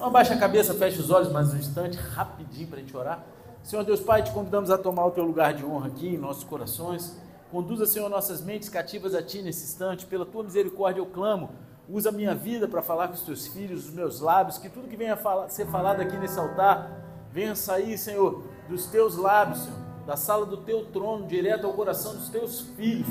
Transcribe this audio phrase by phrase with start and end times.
[0.00, 3.22] Então abaixa a cabeça, fecha os olhos mais um instante, rapidinho para a gente orar.
[3.62, 6.42] Senhor Deus Pai, te convidamos a tomar o teu lugar de honra aqui em nossos
[6.42, 7.18] corações.
[7.52, 10.06] Conduza, Senhor, nossas mentes cativas a Ti nesse instante.
[10.06, 11.50] Pela Tua misericórdia eu clamo.
[11.86, 14.88] Usa a minha vida para falar com os Teus filhos, os meus lábios, que tudo
[14.88, 16.90] que venha a ser falado aqui nesse altar
[17.30, 22.14] venha sair, Senhor, dos Teus lábios, Senhor, da sala do Teu trono, direto ao coração
[22.14, 23.06] dos Teus filhos.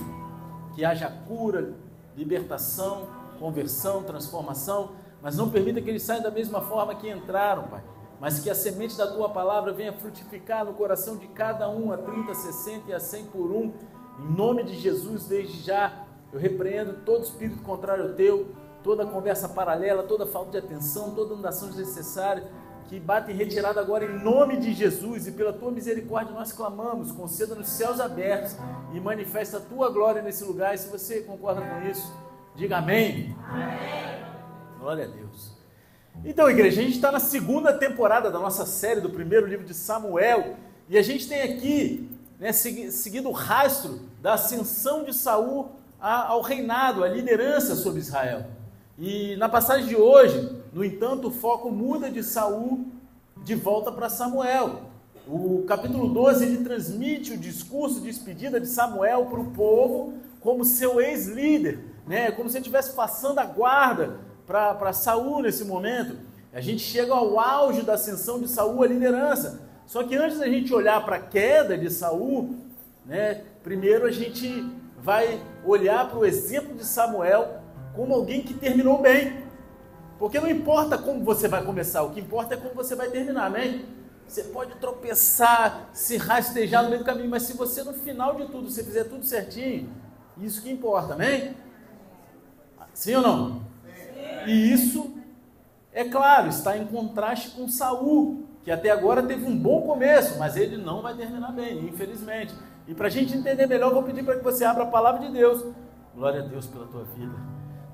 [0.73, 1.71] Que haja cura,
[2.17, 4.89] libertação, conversão, transformação,
[5.21, 7.83] mas não permita que eles saiam da mesma forma que entraram, Pai.
[8.19, 11.97] Mas que a semente da tua palavra venha frutificar no coração de cada um, a
[11.97, 13.73] 30, 60 e a 100 por um.
[14.19, 19.47] Em nome de Jesus, desde já, eu repreendo todo espírito contrário ao teu, toda conversa
[19.47, 22.43] paralela, toda falta de atenção, toda andação desnecessária,
[22.87, 27.11] que bate em retirada agora em nome de Jesus e pela tua misericórdia nós clamamos,
[27.11, 28.56] conceda nos céus abertos
[28.92, 30.73] e manifesta a tua glória nesse lugar.
[30.73, 32.11] E se você concorda com isso,
[32.56, 33.36] diga amém.
[33.47, 34.19] Amém.
[34.80, 35.52] Glória a Deus.
[36.23, 39.73] Então, igreja, a gente está na segunda temporada da nossa série do primeiro livro de
[39.73, 40.56] Samuel
[40.88, 42.09] e a gente tem aqui
[42.40, 48.45] né, seguido o rastro da ascensão de Saul ao reinado, à liderança sobre Israel.
[48.98, 52.86] E na passagem de hoje, no entanto, o foco muda de Saul
[53.44, 54.84] de volta para Samuel.
[55.28, 60.64] O capítulo 12 ele transmite o discurso de despedida de Samuel para o povo como
[60.64, 62.31] seu ex-líder, né?
[62.31, 66.17] como se estivesse passando a guarda para Saul nesse momento.
[66.52, 69.61] A gente chega ao auge da ascensão de Saul à liderança.
[69.86, 72.56] Só que antes da gente olhar para a queda de Saul,
[73.06, 77.61] né, primeiro a gente vai olhar para o exemplo de Samuel
[77.95, 79.44] como alguém que terminou bem.
[80.17, 83.45] Porque não importa como você vai começar, o que importa é como você vai terminar,
[83.45, 83.86] amém?
[84.28, 88.47] Você pode tropeçar, se rastejar no meio do caminho, mas se você no final de
[88.47, 89.89] tudo, você fizer tudo certinho,
[90.39, 91.56] isso que importa, amém?
[92.94, 93.69] Sim ou não?
[94.48, 95.16] E isso,
[95.92, 100.56] é claro, está em contraste com Saul, que até agora teve um bom começo, mas
[100.56, 102.54] ele não vai terminar bem, infelizmente.
[102.88, 105.31] E para a gente entender melhor, vou pedir para que você abra a palavra de
[105.31, 105.66] Deus.
[106.16, 107.34] Glória a Deus pela tua vida.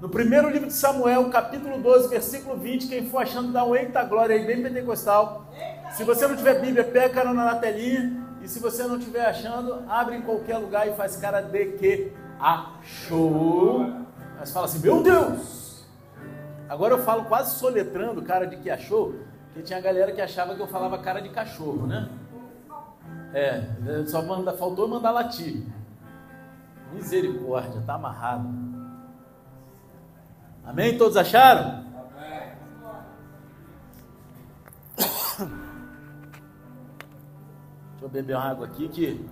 [0.02, 4.04] No primeiro livro de Samuel, capítulo 12, versículo 20, quem for achando, dá um eita
[4.04, 5.52] glória aí, bem pentecostal.
[5.92, 8.24] Se você não tiver Bíblia, pega na telinha.
[8.42, 12.12] E se você não estiver achando, abre em qualquer lugar e faz cara de que
[12.40, 13.92] achou.
[14.38, 15.65] Mas fala assim, meu Deus!
[16.68, 19.16] Agora eu falo quase soletrando cara de que achou,
[19.54, 22.10] que tinha galera que achava que eu falava cara de cachorro, né?
[23.34, 25.66] É, só manda, faltou mandar latir.
[26.94, 28.48] Misericórdia, tá amarrado.
[30.64, 30.98] Amém?
[30.98, 31.86] Todos acharam?
[32.18, 32.56] Amém.
[37.92, 39.30] Deixa eu beber uma água aqui que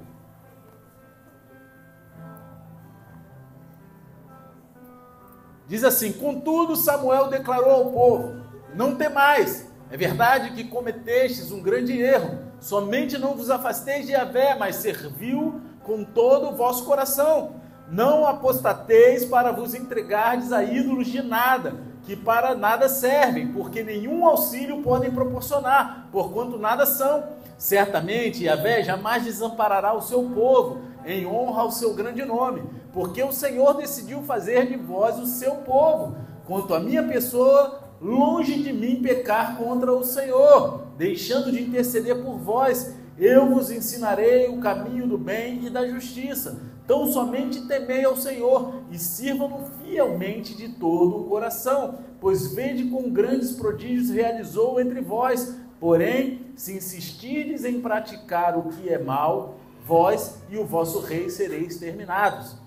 [5.68, 8.42] Diz assim: Contudo, Samuel declarou ao povo:
[8.76, 14.56] Não temais, é verdade que cometestes um grande erro, somente não vos afasteis de Yahvé,
[14.56, 17.56] mas serviu com todo o vosso coração.
[17.90, 24.26] Não apostateis para vos entregardes a ídolos de nada, que para nada servem, porque nenhum
[24.26, 27.24] auxílio podem proporcionar, porquanto nada são.
[27.58, 32.64] Certamente Yahvé jamais desamparará o seu povo, em honra ao seu grande nome
[32.94, 36.16] porque o Senhor decidiu fazer de vós o seu povo.
[36.46, 42.38] Quanto à minha pessoa, longe de mim pecar contra o Senhor, deixando de interceder por
[42.38, 46.62] vós, eu vos ensinarei o caminho do bem e da justiça.
[46.86, 53.10] Tão somente temei ao Senhor e sirvam-no fielmente de todo o coração, pois vede com
[53.10, 55.56] grandes prodígios realizou entre vós.
[55.80, 59.56] Porém, se insistirdes em praticar o que é mal,
[59.86, 62.63] vós e o vosso rei sereis terminados.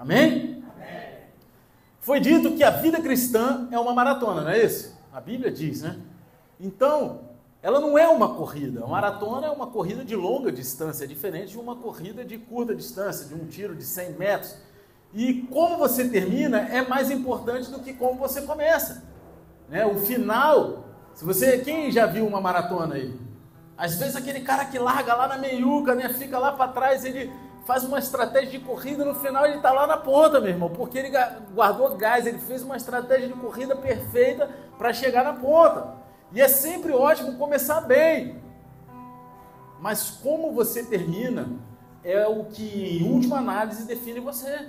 [0.00, 0.64] Amém?
[2.00, 4.98] Foi dito que a vida cristã é uma maratona, não é isso?
[5.12, 5.98] A Bíblia diz, né?
[6.58, 7.20] Então,
[7.62, 8.82] ela não é uma corrida.
[8.82, 12.74] A maratona é uma corrida de longa distância, é diferente de uma corrida de curta
[12.74, 14.56] distância, de um tiro de 100 metros.
[15.12, 19.04] E como você termina é mais importante do que como você começa.
[19.68, 19.84] Né?
[19.84, 20.82] O final,
[21.12, 23.14] se você, quem já viu uma maratona aí?
[23.76, 27.30] Às vezes aquele cara que larga lá na meiuca, né, fica lá para trás, ele
[27.64, 30.98] faz uma estratégia de corrida, no final ele está lá na ponta, meu irmão, porque
[30.98, 31.10] ele
[31.52, 34.48] guardou gás, ele fez uma estratégia de corrida perfeita
[34.78, 35.94] para chegar na ponta.
[36.32, 38.40] E é sempre ótimo começar bem.
[39.80, 41.48] Mas como você termina
[42.04, 44.68] é o que, em última análise, define você.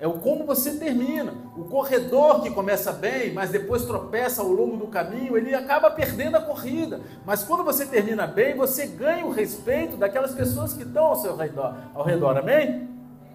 [0.00, 1.34] É o como você termina.
[1.56, 6.36] O corredor que começa bem, mas depois tropeça ao longo do caminho, ele acaba perdendo
[6.36, 7.00] a corrida.
[7.26, 11.36] Mas quando você termina bem, você ganha o respeito daquelas pessoas que estão ao seu
[11.36, 11.74] redor.
[11.94, 12.88] Ao redor amém?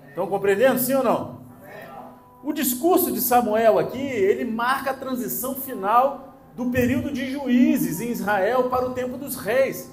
[0.08, 1.44] Estão compreendendo, sim ou não?
[2.44, 8.10] O discurso de Samuel aqui, ele marca a transição final do período de juízes em
[8.10, 9.92] Israel para o tempo dos reis.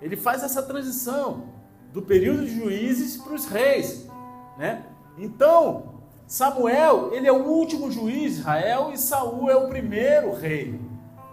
[0.00, 1.44] Ele faz essa transição
[1.92, 4.08] do período de juízes para os reis,
[4.58, 4.84] né?
[5.16, 5.91] Então,
[6.32, 10.80] Samuel, ele é o último juiz de Israel e Saul é o primeiro rei.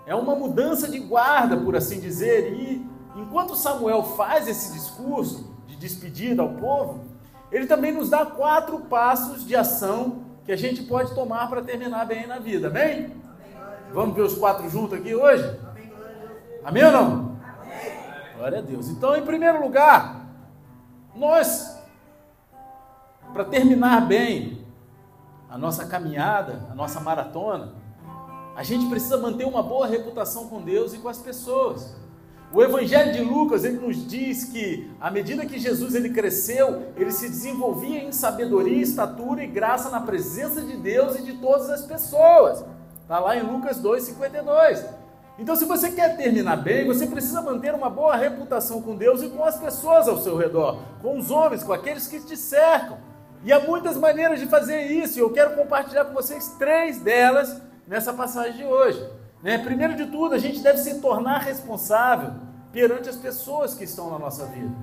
[0.05, 2.85] É uma mudança de guarda, por assim dizer, e
[3.15, 7.05] enquanto Samuel faz esse discurso de despedida ao povo,
[7.49, 12.05] ele também nos dá quatro passos de ação que a gente pode tomar para terminar
[12.05, 13.13] bem na vida, amém?
[13.93, 15.49] Vamos ver os quatro juntos aqui hoje?
[16.61, 17.39] Amém ou não?
[18.35, 18.89] Glória a Deus.
[18.89, 20.27] Então, em primeiro lugar,
[21.15, 21.81] nós,
[23.31, 24.58] para terminar bem
[25.49, 27.73] a nossa caminhada, a nossa maratona,
[28.55, 31.95] a gente precisa manter uma boa reputação com Deus e com as pessoas.
[32.51, 37.11] O Evangelho de Lucas ele nos diz que à medida que Jesus ele cresceu, ele
[37.11, 41.83] se desenvolvia em sabedoria, estatura e graça na presença de Deus e de todas as
[41.83, 42.65] pessoas.
[43.01, 44.83] Está lá em Lucas 2,52.
[45.37, 49.29] Então, se você quer terminar bem, você precisa manter uma boa reputação com Deus e
[49.29, 52.97] com as pessoas ao seu redor, com os homens, com aqueles que te cercam.
[53.44, 57.62] E há muitas maneiras de fazer isso, e eu quero compartilhar com vocês três delas
[57.88, 59.01] nessa passagem de hoje.
[59.41, 59.57] Né?
[59.57, 62.33] Primeiro de tudo, a gente deve se tornar responsável
[62.71, 64.75] perante as pessoas que estão na nossa vida.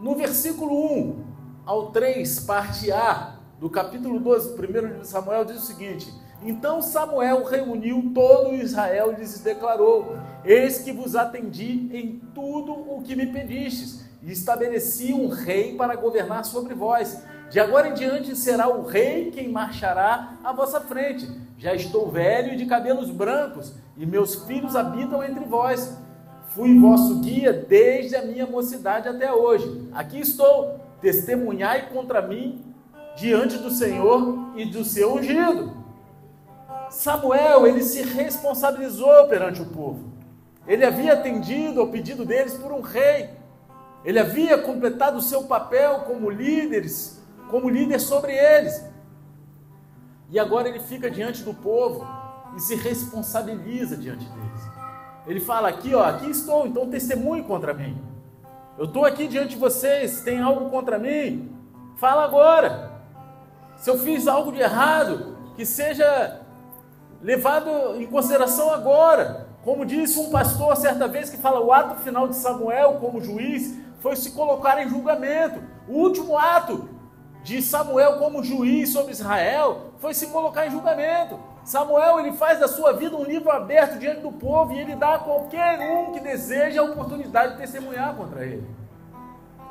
[0.00, 1.24] No versículo 1
[1.66, 6.10] ao 3, parte A, do capítulo 12, primeiro de Samuel, diz o seguinte:
[6.42, 13.02] Então Samuel reuniu todo Israel e lhes declarou: Eis que vos atendi em tudo o
[13.02, 17.22] que me pedistes, e estabeleci um rei para governar sobre vós.
[17.50, 21.28] De agora em diante será o rei quem marchará à vossa frente.
[21.58, 25.98] Já estou velho e de cabelos brancos, e meus filhos habitam entre vós.
[26.48, 29.88] Fui vosso guia desde a minha mocidade até hoje.
[29.92, 32.64] Aqui estou, testemunhai contra mim
[33.16, 35.80] diante do Senhor e do seu ungido.
[36.88, 40.10] Samuel, ele se responsabilizou perante o povo.
[40.66, 43.30] Ele havia atendido ao pedido deles por um rei.
[44.04, 48.84] Ele havia completado o seu papel como líderes, como líder sobre eles.
[50.30, 52.06] E agora ele fica diante do povo
[52.56, 54.62] e se responsabiliza diante deles.
[55.26, 58.00] Ele fala aqui, ó, aqui estou, então testemunhe contra mim.
[58.78, 61.54] Eu estou aqui diante de vocês, tem algo contra mim?
[61.96, 62.90] Fala agora
[63.80, 66.42] se eu fiz algo de errado, que seja
[67.22, 69.48] levado em consideração agora.
[69.64, 73.79] Como disse um pastor certa vez que fala, o ato final de Samuel como juiz
[74.00, 75.62] foi se colocar em julgamento.
[75.88, 76.88] O último ato
[77.42, 81.38] de Samuel como juiz sobre Israel foi se colocar em julgamento.
[81.64, 85.14] Samuel ele faz da sua vida um livro aberto diante do povo e ele dá
[85.14, 88.66] a qualquer um que deseja a oportunidade de testemunhar contra ele.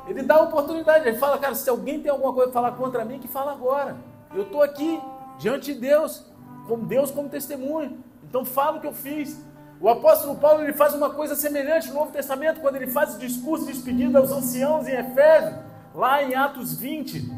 [0.06, 3.04] Ele dá a oportunidade, ele fala, cara, se alguém tem alguma coisa para falar contra
[3.04, 3.96] mim, que fala agora.
[4.34, 5.00] Eu estou aqui
[5.38, 6.26] diante de Deus,
[6.66, 7.98] com Deus como testemunho.
[8.24, 9.44] Então fala o que eu fiz.
[9.80, 13.18] O apóstolo Paulo ele faz uma coisa semelhante no Novo Testamento, quando ele faz o
[13.18, 15.54] discurso de despedida aos anciãos em Efésios,
[15.94, 17.32] lá em Atos 20,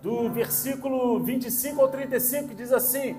[0.00, 3.16] do versículo 25 ao 35, que diz assim: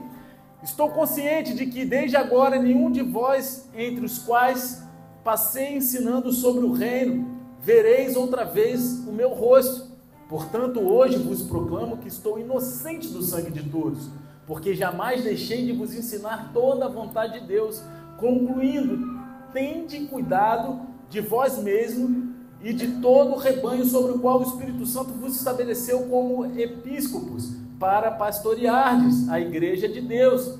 [0.64, 4.82] Estou consciente de que desde agora nenhum de vós, entre os quais
[5.25, 9.90] passei ensinando sobre o reino, vereis outra vez o meu rosto.
[10.30, 14.10] Portanto, hoje vos proclamo que estou inocente do sangue de todos,
[14.48, 17.84] porque jamais deixei de vos ensinar toda a vontade de Deus,
[18.20, 19.20] concluindo:
[19.54, 24.86] tende cuidado de vós mesmo e de todo o rebanho sobre o qual o Espírito
[24.86, 30.60] Santo vos estabeleceu como episcopos, para pastoreardes a igreja de Deus,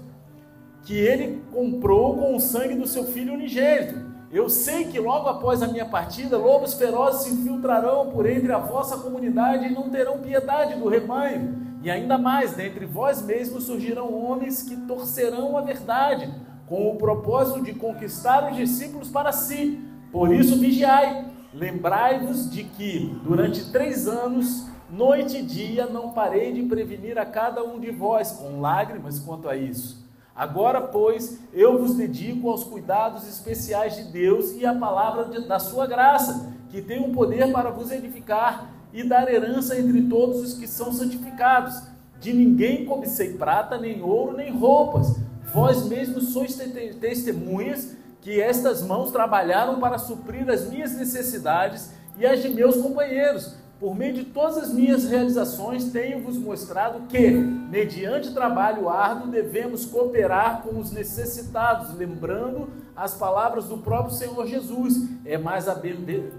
[0.84, 4.10] que ele comprou com o sangue do seu filho unigênito.
[4.32, 8.60] Eu sei que logo após a minha partida, lobos ferozes se infiltrarão por entre a
[8.60, 11.58] vossa comunidade e não terão piedade do rebanho.
[11.82, 16.32] E ainda mais, dentre vós mesmos surgirão homens que torcerão a verdade,
[16.70, 19.82] com o propósito de conquistar os discípulos para si.
[20.12, 21.26] Por isso, vigiai.
[21.52, 27.64] Lembrai-vos de que, durante três anos, noite e dia, não parei de prevenir a cada
[27.64, 30.08] um de vós, com lágrimas quanto a isso.
[30.36, 35.58] Agora, pois, eu vos dedico aos cuidados especiais de Deus e à palavra de, da
[35.58, 40.40] sua graça, que tem o um poder para vos edificar e dar herança entre todos
[40.42, 41.82] os que são santificados.
[42.20, 45.16] De ninguém cobicei prata, nem ouro, nem roupas.
[45.54, 46.56] Vós mesmos sois
[47.00, 53.56] testemunhas que estas mãos trabalharam para suprir as minhas necessidades e as de meus companheiros
[53.80, 60.62] por meio de todas as minhas realizações, tenho-vos mostrado que, mediante trabalho árduo, devemos cooperar
[60.64, 65.66] com os necessitados, lembrando as palavras do próprio Senhor Jesus: é mais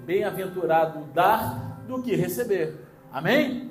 [0.04, 2.86] bem-aventurado dar do que receber.
[3.10, 3.70] Amém?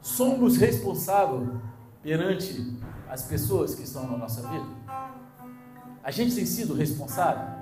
[0.00, 1.46] Somos responsáveis
[2.02, 2.78] perante
[3.08, 4.66] as pessoas que estão na nossa vida?
[6.02, 7.60] A gente tem sido responsável?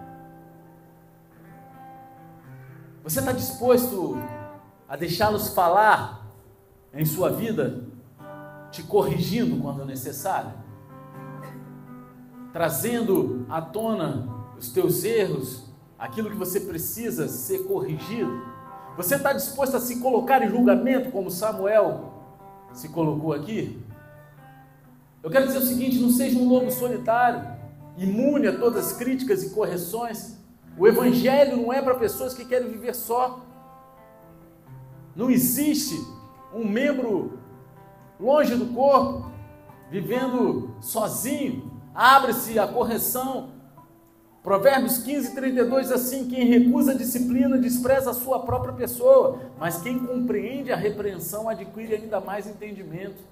[3.02, 4.16] Você está disposto
[4.88, 6.26] a deixá-los falar
[6.92, 7.84] em sua vida,
[8.70, 10.52] te corrigindo quando necessário?
[12.52, 14.28] Trazendo à tona
[14.58, 15.64] os teus erros,
[15.98, 18.30] aquilo que você precisa ser corrigido?
[18.96, 22.12] Você está disposto a se colocar em julgamento, como Samuel
[22.72, 23.82] se colocou aqui?
[25.22, 27.46] Eu quero dizer o seguinte: não seja um lobo solitário,
[27.96, 30.36] imune a todas as críticas e correções.
[30.76, 33.40] O Evangelho não é para pessoas que querem viver só.
[35.16, 35.96] Não existe
[36.54, 37.38] um membro
[38.20, 39.30] longe do corpo,
[39.90, 41.72] vivendo sozinho.
[41.92, 43.58] Abre-se a correção
[44.48, 49.98] Provérbios 15, 32 assim: quem recusa a disciplina despreza a sua própria pessoa, mas quem
[49.98, 53.22] compreende a repreensão adquire ainda mais entendimento.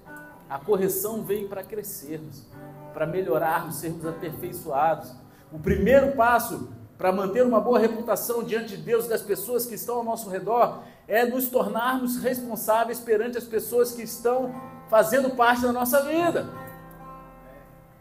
[0.49, 2.45] A correção veio para crescermos,
[2.93, 5.13] para melhorarmos, sermos aperfeiçoados.
[5.51, 9.75] O primeiro passo para manter uma boa reputação diante de Deus e das pessoas que
[9.75, 14.53] estão ao nosso redor é nos tornarmos responsáveis perante as pessoas que estão
[14.89, 16.49] fazendo parte da nossa vida.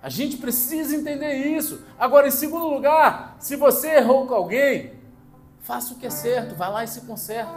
[0.02, 1.84] A gente precisa entender isso.
[1.98, 4.94] Agora, em segundo lugar, se você errou com alguém,
[5.60, 7.52] faça o que é certo, vá lá e se conserta.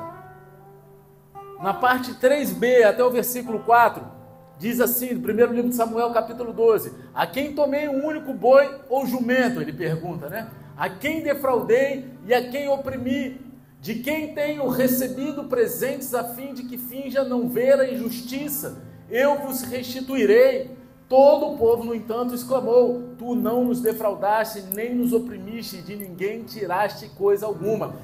[1.62, 4.19] Na parte 3b até o versículo 4,
[4.60, 8.70] diz assim, no primeiro livro de Samuel, capítulo 12: A quem tomei um único boi
[8.90, 9.62] ou jumento?
[9.62, 10.50] Ele pergunta, né?
[10.78, 13.42] A quem defraudei e a quem oprimi?
[13.82, 18.84] De quem tenho recebido presentes a fim de que finja não ver a injustiça?
[19.10, 20.78] Eu vos restituirei.
[21.08, 26.44] Todo o povo, no entanto, exclamou: Tu não nos defraudaste, nem nos oprimiste, de ninguém
[26.44, 27.96] tiraste coisa alguma.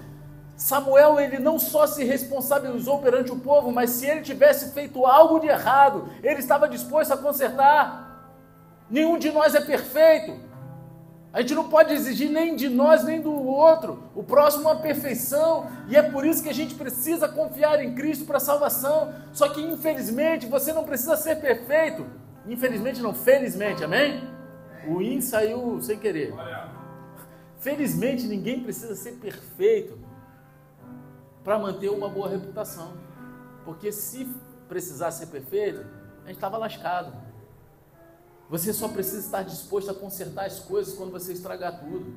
[0.58, 5.40] Samuel, ele não só se responsabilizou perante o povo, mas se ele tivesse feito algo
[5.40, 8.32] de errado, ele estava disposto a consertar.
[8.90, 10.40] Nenhum de nós é perfeito.
[11.34, 14.04] A gente não pode exigir nem de nós, nem do outro.
[14.16, 15.68] O próximo é a perfeição.
[15.90, 19.14] E é por isso que a gente precisa confiar em Cristo para a salvação.
[19.34, 22.06] Só que, infelizmente, você não precisa ser perfeito.
[22.48, 24.24] Infelizmente não, felizmente, amém?
[24.88, 26.34] O in saiu sem querer.
[27.60, 30.05] Felizmente ninguém precisa ser perfeito
[31.46, 32.94] para manter uma boa reputação.
[33.64, 34.26] Porque se
[34.68, 35.86] precisar ser perfeito,
[36.24, 37.14] a gente estava lascado.
[38.50, 42.16] Você só precisa estar disposto a consertar as coisas quando você estragar tudo.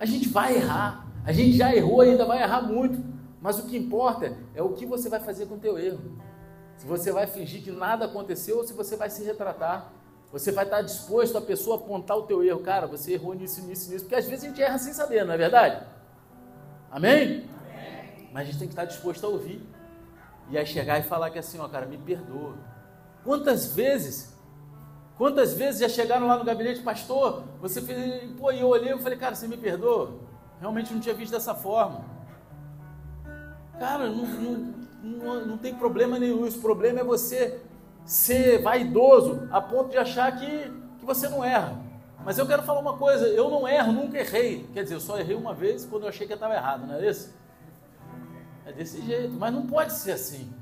[0.00, 1.06] A gente vai errar.
[1.26, 3.02] A gente já errou e ainda vai errar muito.
[3.40, 6.18] Mas o que importa é o que você vai fazer com o teu erro.
[6.78, 9.92] Se você vai fingir que nada aconteceu ou se você vai se retratar.
[10.32, 12.60] Você vai estar disposto a pessoa apontar o teu erro.
[12.60, 14.04] Cara, você errou nisso, nisso, nisso.
[14.04, 15.86] Porque às vezes a gente erra sem saber, não é verdade?
[16.90, 17.53] Amém?
[18.34, 19.64] Mas a gente tem que estar disposto a ouvir.
[20.50, 22.56] E aí chegar e falar que assim, ó, cara, me perdoa.
[23.22, 24.36] Quantas vezes,
[25.16, 28.98] quantas vezes já chegaram lá no gabinete, pastor, você fez, pô, e eu olhei e
[28.98, 30.18] falei, cara, você me perdoa?
[30.60, 32.04] Realmente não tinha visto dessa forma.
[33.78, 36.44] Cara, não, não, não, não tem problema nenhum.
[36.44, 37.60] O problema é você
[38.04, 41.80] ser vaidoso a ponto de achar que, que você não erra.
[42.24, 44.68] Mas eu quero falar uma coisa: eu não erro, nunca errei.
[44.74, 46.96] Quer dizer, eu só errei uma vez quando eu achei que eu estava errado, não
[46.96, 47.43] é isso?
[48.66, 50.52] É desse jeito, mas não pode ser assim.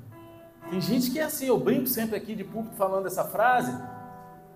[0.70, 3.76] Tem gente que é assim, eu brinco sempre aqui de público falando essa frase,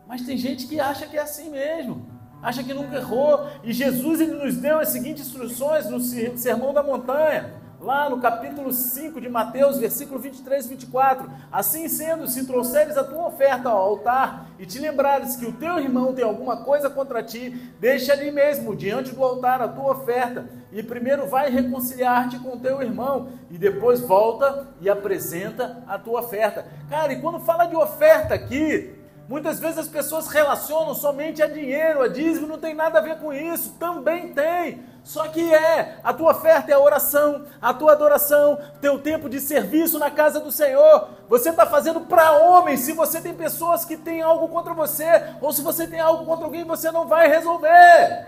[0.07, 2.07] mas tem gente que acha que é assim mesmo,
[2.43, 3.49] acha que nunca errou.
[3.63, 8.73] E Jesus ele nos deu as seguintes instruções no Sermão da Montanha lá no capítulo
[8.73, 11.31] 5 de Mateus, versículo 23 e 24.
[11.53, 15.79] Assim sendo, se trouxeres a tua oferta ao altar e te lembrares que o teu
[15.79, 20.49] irmão tem alguma coisa contra ti, deixa ali mesmo, diante do altar, a tua oferta,
[20.73, 26.67] e primeiro vai reconciliar-te com teu irmão, e depois volta e apresenta a tua oferta.
[26.91, 28.97] Cara, e quando fala de oferta aqui,
[29.29, 33.19] Muitas vezes as pessoas relacionam somente a dinheiro, a dízimo não tem nada a ver
[33.19, 34.85] com isso, também tem.
[35.03, 39.41] Só que é, a tua oferta é a oração, a tua adoração, teu tempo de
[39.41, 41.09] serviço na casa do Senhor.
[41.29, 42.81] Você está fazendo para homens.
[42.81, 45.05] Se você tem pessoas que têm algo contra você,
[45.41, 48.27] ou se você tem algo contra alguém, você não vai resolver.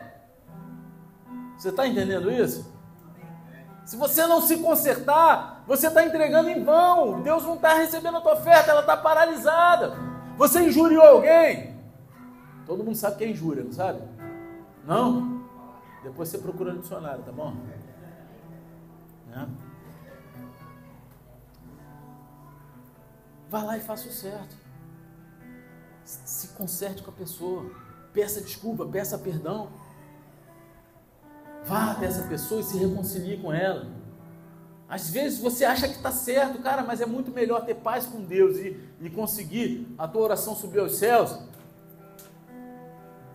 [1.57, 2.73] Você está entendendo isso?
[3.85, 7.23] Se você não se consertar, você está entregando em vão.
[7.23, 10.08] Deus não está recebendo a tua oferta, ela está paralisada.
[10.38, 11.76] Você injuriou alguém?
[12.64, 14.00] Todo mundo sabe que é injúria, não sabe?
[14.87, 15.45] Não?
[16.04, 17.57] Depois você procura no dicionário, tá bom?
[19.35, 19.47] É.
[23.50, 24.57] Vá lá e faça o certo.
[26.04, 27.71] Se conserte com a pessoa.
[28.12, 29.68] Peça desculpa, peça perdão.
[31.64, 33.98] Vá até essa pessoa e se reconcilie com ela.
[34.88, 38.23] Às vezes você acha que está certo, cara, mas é muito melhor ter paz com
[38.23, 41.38] Deus e, e conseguir a tua oração subir aos céus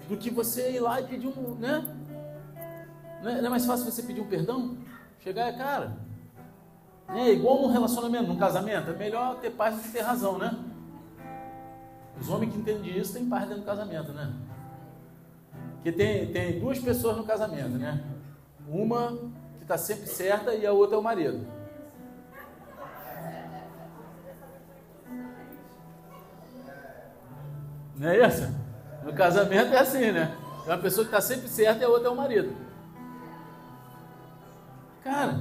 [0.10, 1.86] do que você ir lá e pedir um, né?
[3.22, 4.78] Não é, não é mais fácil você pedir um perdão?
[5.20, 5.96] Chegar é, cara,
[7.10, 10.58] é igual num relacionamento, num casamento, é melhor ter paz do que ter razão, né?
[12.20, 14.34] Os homens que entendem isso têm paz dentro do casamento, né?
[15.76, 18.04] Porque tem, tem duas pessoas no casamento, né?
[18.68, 19.18] Uma
[19.64, 21.48] que está sempre certa e a outra é o marido.
[27.96, 28.54] Não é isso?
[29.04, 30.36] No casamento é assim, né?
[30.68, 32.54] É uma pessoa que está sempre certa e a outra é o marido.
[35.02, 35.40] Cara,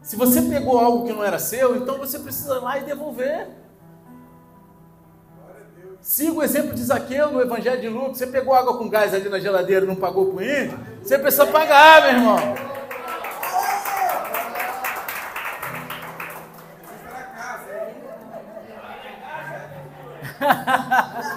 [0.00, 3.48] se você pegou algo que não era seu, então você precisa ir lá e devolver.
[6.00, 8.18] Siga o exemplo de Zaqueu no Evangelho de Lucas.
[8.18, 10.89] Você pegou água com gás ali na geladeira e não pagou para o índio?
[11.02, 12.36] Você precisa pagar, meu irmão.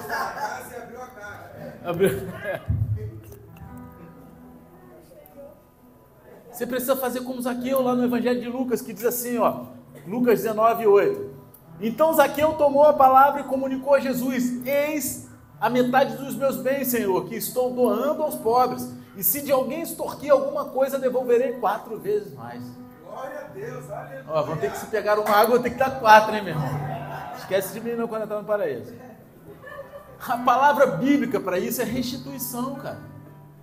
[6.52, 9.66] Você precisa fazer como Zaqueu lá no Evangelho de Lucas, que diz assim, ó,
[10.08, 11.34] Lucas 19, 8.
[11.82, 15.28] Então Zaqueu tomou a palavra e comunicou a Jesus: Eis
[15.60, 18.92] a metade dos meus bens, Senhor, que estou doando aos pobres.
[19.16, 22.64] E se de alguém extorquir alguma coisa, devolverei quatro vezes mais.
[23.04, 24.26] Glória a Deus, aleluia.
[24.28, 26.70] Ó, vão ter que se pegar uma água, ter que dar quatro, hein, meu irmão?
[27.38, 28.94] Esquece de mim não quando eu no paraíso.
[30.28, 33.00] A palavra bíblica para isso é restituição, cara.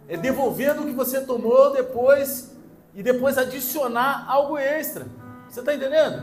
[0.07, 2.55] É devolvendo o que você tomou depois
[2.95, 5.07] e depois adicionar algo extra.
[5.49, 6.23] Você está entendendo?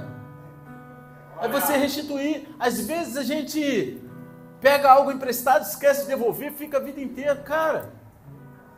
[1.42, 2.48] É você restituir.
[2.60, 4.02] Às vezes a gente
[4.62, 7.94] pega algo emprestado, esquece de devolver, fica a vida inteira, cara.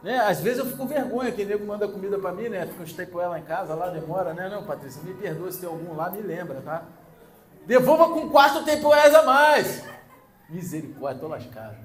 [0.02, 0.18] Né?
[0.20, 2.66] Às vezes eu fico com vergonha, que nego manda comida para mim, né?
[2.66, 4.48] Fica uns tempo ela em casa, lá demora, né?
[4.50, 6.86] Não, Patrícia, me perdoa se tem algum lá, me lembra, tá?
[7.66, 9.84] Devolva com quatro tempo a mais.
[10.50, 11.78] Misericórdia, estou lascado.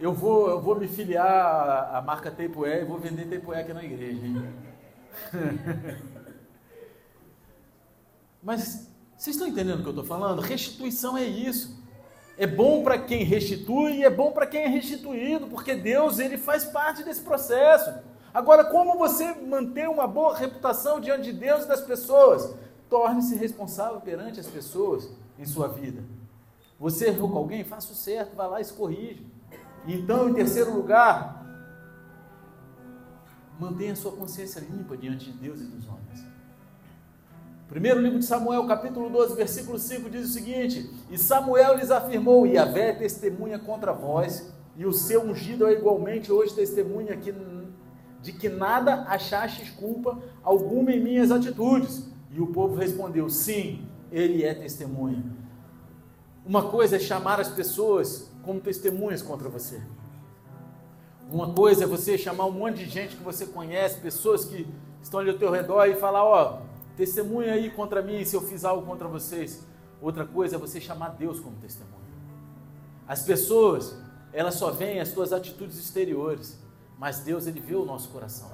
[0.00, 3.84] Eu vou, eu vou me filiar à, marca Teipoé e vou vender Teipoé aqui na
[3.84, 4.26] igreja.
[4.26, 4.54] Hein?
[8.42, 10.40] Mas vocês estão entendendo o que eu estou falando?
[10.40, 11.79] Restituição é isso.
[12.40, 16.38] É bom para quem restitui e é bom para quem é restituído, porque Deus ele
[16.38, 17.92] faz parte desse processo.
[18.32, 22.54] Agora, como você manter uma boa reputação diante de Deus e das pessoas?
[22.88, 26.02] Torne-se responsável perante as pessoas em sua vida.
[26.78, 27.62] Você errou com alguém?
[27.62, 29.26] Faça o certo, vá lá e se corrige.
[29.86, 31.44] Então, em terceiro lugar,
[33.58, 36.29] mantenha sua consciência limpa diante de Deus e dos homens.
[37.70, 42.44] Primeiro livro de Samuel, capítulo 12, versículo 5 diz o seguinte: E Samuel lhes afirmou:
[42.44, 47.32] E a é testemunha contra vós, e o seu ungido é igualmente hoje testemunha que,
[48.20, 52.08] de que nada achastes culpa alguma em minhas atitudes.
[52.32, 55.22] E o povo respondeu: Sim, ele é testemunha.
[56.44, 59.80] Uma coisa é chamar as pessoas como testemunhas contra você.
[61.30, 64.66] Uma coisa é você chamar um monte de gente que você conhece, pessoas que
[65.00, 66.69] estão ali ao teu redor e falar, ó,
[67.00, 69.64] testemunha aí contra mim se eu fiz algo contra vocês.
[70.02, 71.96] Outra coisa é você chamar Deus como testemunha.
[73.08, 73.96] As pessoas,
[74.34, 76.58] elas só veem as tuas atitudes exteriores,
[76.98, 78.50] mas Deus ele vê o nosso coração.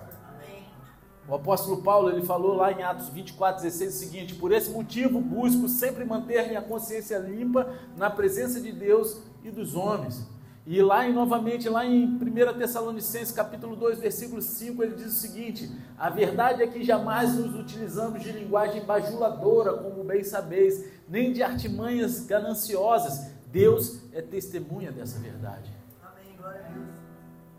[1.28, 5.20] O apóstolo Paulo ele falou lá em Atos 24, 16 o seguinte: Por esse motivo
[5.20, 10.24] busco sempre manter minha consciência limpa na presença de Deus e dos homens.
[10.66, 15.20] E lá em, novamente, lá em 1 Tessalonicenses capítulo 2, versículo 5, ele diz o
[15.20, 21.32] seguinte: A verdade é que jamais nos utilizamos de linguagem bajuladora, como bem sabeis, nem
[21.32, 23.30] de artimanhas gananciosas.
[23.46, 25.72] Deus é testemunha dessa verdade.
[26.02, 26.94] Amém, glória a Deus.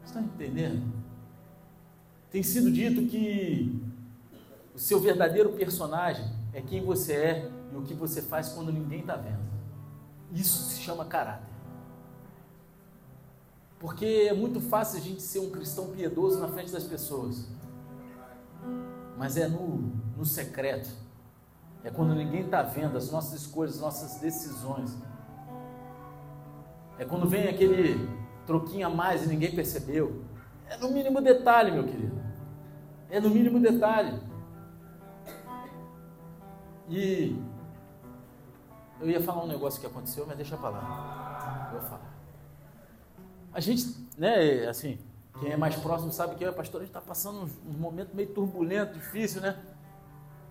[0.06, 0.93] Está entendendo?
[2.30, 3.82] Tem sido dito que
[4.76, 9.00] o seu verdadeiro personagem é quem você é e o que você faz quando ninguém
[9.00, 9.48] está vendo.
[10.34, 11.46] Isso se chama caráter.
[13.80, 17.48] Porque é muito fácil a gente ser um cristão piedoso na frente das pessoas.
[19.18, 20.90] Mas é no, no secreto.
[21.84, 24.98] É quando ninguém está vendo as nossas escolhas, as nossas decisões.
[26.98, 28.10] É quando vem aquele
[28.48, 30.24] troquinho a mais e ninguém percebeu.
[30.68, 32.20] É no mínimo detalhe, meu querido.
[33.10, 34.20] É no mínimo detalhe.
[36.90, 37.40] E
[39.00, 41.70] eu ia falar um negócio que aconteceu, mas deixa para lá.
[41.72, 42.07] Vou falar.
[43.58, 45.00] A gente, né, assim,
[45.39, 48.13] quem é mais próximo sabe que eu e a a gente está passando um, momento
[48.13, 49.58] meio turbulento, difícil, né?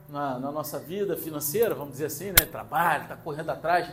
[0.09, 2.47] Na, na, nossa vida financeira, vamos dizer assim, né?
[2.51, 3.89] Trabalho, está correndo atrás.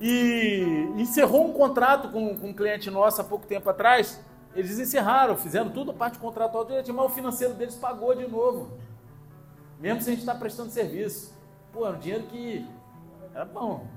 [0.00, 4.20] E encerrou um contrato com, com um cliente nosso há pouco tempo atrás
[4.54, 8.78] eles encerraram, fizeram tudo a parte contratual direitinho, mas o financeiro deles pagou de novo.
[9.80, 11.34] Mesmo se a gente está prestando serviço.
[11.72, 12.64] Pô, era um dinheiro que
[13.34, 13.88] era bom.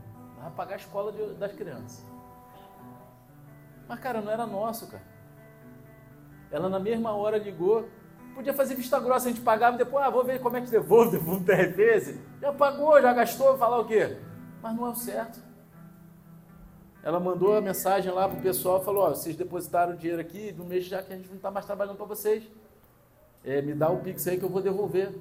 [0.42, 2.17] Vai pagar a escola de, das crianças.
[3.88, 5.04] Mas, cara, não era nosso, cara.
[6.52, 7.88] Ela na mesma hora ligou.
[8.36, 10.70] Podia fazer vista grossa, a gente pagava e depois, ah, vou ver como é que
[10.70, 12.20] devolve, devolve 10 vezes.
[12.40, 14.18] Já pagou, já gastou, falar o quê?
[14.62, 15.40] Mas não é o certo.
[17.02, 20.66] Ela mandou a mensagem lá pro pessoal, falou, ó, vocês depositaram o dinheiro aqui, no
[20.66, 22.44] mês já que a gente não está mais trabalhando para vocês.
[23.44, 25.16] É, me dá o Pix aí que eu vou devolver.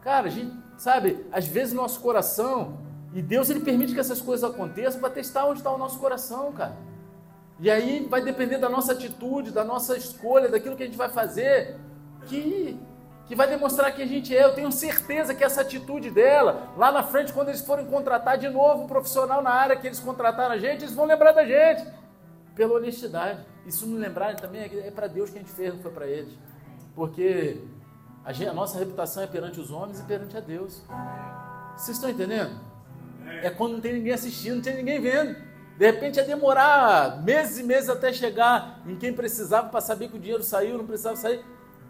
[0.00, 2.78] Cara, a gente, sabe, às vezes nosso coração,
[3.12, 6.52] e Deus ele permite que essas coisas aconteçam para testar onde está o nosso coração,
[6.52, 6.76] cara.
[7.60, 11.10] E aí vai depender da nossa atitude, da nossa escolha, daquilo que a gente vai
[11.10, 11.76] fazer,
[12.24, 12.80] que,
[13.26, 14.44] que vai demonstrar que a gente é.
[14.44, 18.48] Eu tenho certeza que essa atitude dela, lá na frente, quando eles forem contratar de
[18.48, 21.86] novo um profissional na área que eles contrataram a gente, eles vão lembrar da gente,
[22.54, 23.44] pela honestidade.
[23.68, 26.32] Se não lembrarem também, é para Deus que a gente fez, não foi para eles.
[26.94, 27.60] Porque
[28.24, 30.82] a, gente, a nossa reputação é perante os homens e perante a Deus.
[31.76, 32.58] Vocês estão entendendo?
[33.42, 35.49] É quando não tem ninguém assistindo, não tem ninguém vendo.
[35.80, 40.16] De repente ia demorar meses e meses até chegar em quem precisava para saber que
[40.18, 41.42] o dinheiro saiu, não precisava sair.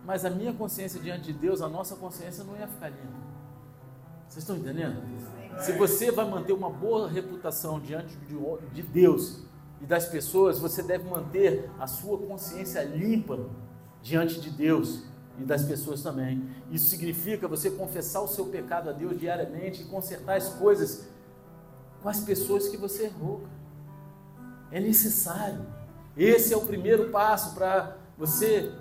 [0.06, 3.18] Mas a minha consciência diante de Deus, a nossa consciência não ia ficar limpa.
[4.28, 5.02] Vocês estão entendendo?
[5.58, 8.16] Se você vai manter uma boa reputação diante
[8.72, 9.42] de Deus
[9.80, 13.40] e das pessoas, você deve manter a sua consciência limpa
[14.00, 15.02] diante de Deus
[15.36, 16.48] e das pessoas também.
[16.70, 21.08] Isso significa você confessar o seu pecado a Deus diariamente e consertar as coisas
[22.00, 23.42] com as pessoas que você errou.
[24.72, 25.66] É necessário.
[26.16, 28.72] Esse é o primeiro passo para você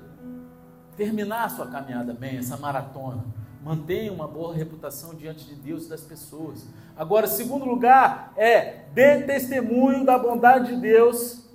[0.98, 3.24] terminar a sua caminhada bem, essa maratona.
[3.64, 6.66] Mantenha uma boa reputação diante de Deus e das pessoas.
[6.96, 11.46] Agora, segundo lugar, é dê testemunho da bondade de Deus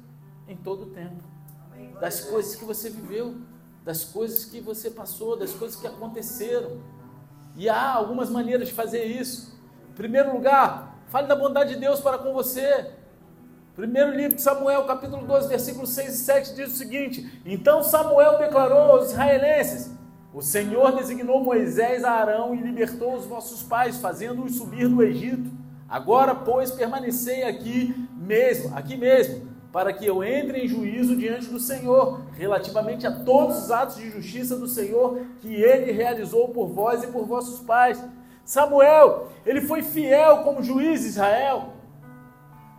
[0.49, 1.23] em todo o tempo.
[2.01, 3.37] Das coisas que você viveu,
[3.85, 6.81] das coisas que você passou, das coisas que aconteceram.
[7.57, 9.59] E há algumas maneiras de fazer isso.
[9.91, 12.91] Em primeiro lugar, fale da bondade de Deus para com você.
[13.75, 18.39] Primeiro livro de Samuel, capítulo 12, versículos 6 e 7 diz o seguinte: Então Samuel
[18.39, 19.91] declarou aos israelenses:
[20.33, 25.51] O Senhor designou Moisés a Arão e libertou os vossos pais, fazendo-os subir do Egito.
[25.89, 31.59] Agora, pois, permanecei aqui mesmo, aqui mesmo, para que eu entre em juízo diante do
[31.59, 37.03] Senhor, relativamente a todos os atos de justiça do Senhor que ele realizou por vós
[37.03, 38.01] e por vossos pais.
[38.45, 41.74] Samuel, ele foi fiel como juiz de Israel.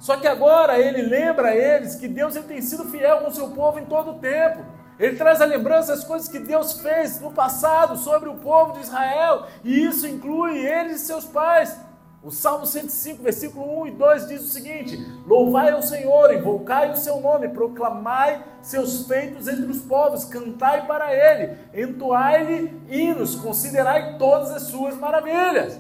[0.06, 3.34] Só que agora ele lembra a eles que Deus ele tem sido fiel com o
[3.34, 4.64] seu povo em todo o tempo.
[5.00, 8.82] Ele traz a lembrança das coisas que Deus fez no passado sobre o povo de
[8.82, 11.76] Israel, e isso inclui eles e seus pais.
[12.22, 16.96] O Salmo 105, versículo 1 e 2 diz o seguinte: Louvai ao Senhor, invocai o
[16.96, 24.52] seu nome, proclamai seus feitos entre os povos, cantai para ele, entoai-lhe hinos, considerai todas
[24.52, 25.80] as suas maravilhas.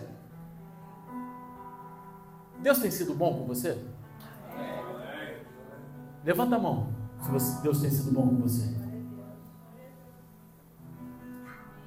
[2.57, 3.77] Deus tem sido bom com você?
[6.25, 6.87] Levanta a mão
[7.21, 8.67] se você, Deus tem sido bom com você.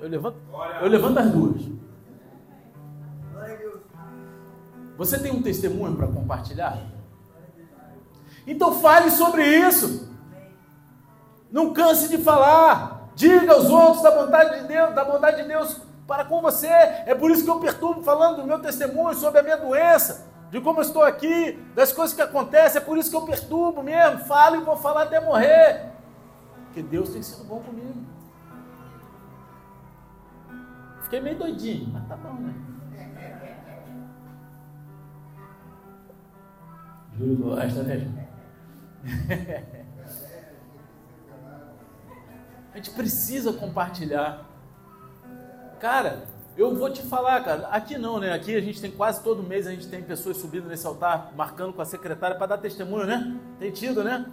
[0.00, 0.36] Eu levanto,
[0.80, 1.62] eu levanto as duas.
[4.96, 6.78] Você tem um testemunho para compartilhar?
[8.46, 10.08] Então fale sobre isso.
[11.50, 13.10] Não canse de falar.
[13.16, 16.68] Diga aos outros da vontade de Deus, da vontade de Deus para com você.
[16.68, 20.60] É por isso que eu perturbo falando do meu testemunho sobre a minha doença de
[20.60, 24.20] como eu estou aqui, das coisas que acontecem, é por isso que eu perturbo mesmo,
[24.20, 25.92] falo e vou falar até morrer.
[26.64, 28.06] Porque Deus tem sido bom comigo.
[31.02, 32.54] Fiquei meio doidinho, mas tá bom, né?
[37.16, 38.28] Júlio gosta, né?
[42.72, 44.46] A gente precisa compartilhar.
[45.80, 46.22] Cara,
[46.58, 48.32] eu vou te falar, cara, aqui não, né?
[48.32, 51.72] Aqui a gente tem quase todo mês, a gente tem pessoas subindo nesse altar, marcando
[51.72, 53.38] com a secretária para dar testemunho, né?
[53.60, 54.26] Tem tido, né?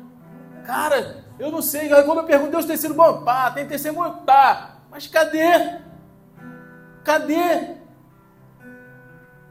[0.65, 3.23] Cara, eu não sei, quando eu pergunto, Deus tem sido bom?
[3.23, 4.11] Pá, tem testemunho?
[4.25, 4.77] Tá.
[4.89, 5.79] Mas cadê?
[7.03, 7.75] Cadê?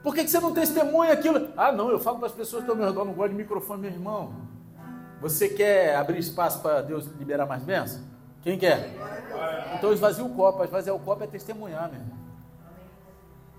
[0.03, 1.51] Por que, que você não testemunha aquilo?
[1.57, 3.37] Ah, não, eu falo para as pessoas que estão ao meu redor, não gosto de
[3.37, 4.35] microfone, meu irmão.
[5.21, 8.03] Você quer abrir espaço para Deus liberar mais bênçãos?
[8.43, 8.91] Quem quer?
[9.79, 10.65] Então esvazia o copo.
[10.65, 12.24] Esvaziar o copo é testemunhar, meu irmão.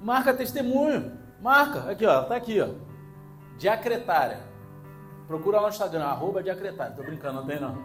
[0.05, 1.11] Marca testemunho.
[1.41, 1.89] Marca.
[1.89, 2.21] Aqui, ó.
[2.21, 2.69] Tá aqui, ó.
[3.57, 4.37] Diacretária.
[5.27, 6.95] Procura lá no Instagram, arroba diacretária.
[6.95, 7.75] Tô brincando, não tem não.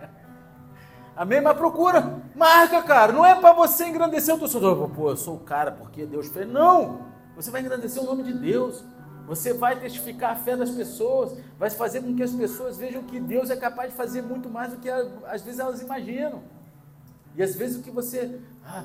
[1.14, 1.42] Amém?
[1.42, 2.22] Mas procura.
[2.34, 3.12] Marca, cara.
[3.12, 4.88] Não é para você engrandecer o teu sonho.
[4.88, 6.48] Pô, eu sou o cara porque Deus fez.
[6.48, 7.02] Não.
[7.36, 8.82] Você vai engrandecer o nome de Deus.
[9.26, 13.18] Você vai testificar a fé das pessoas, vai fazer com que as pessoas vejam que
[13.18, 16.42] Deus é capaz de fazer muito mais do que às vezes elas imaginam.
[17.36, 18.84] E às vezes o que você, ah,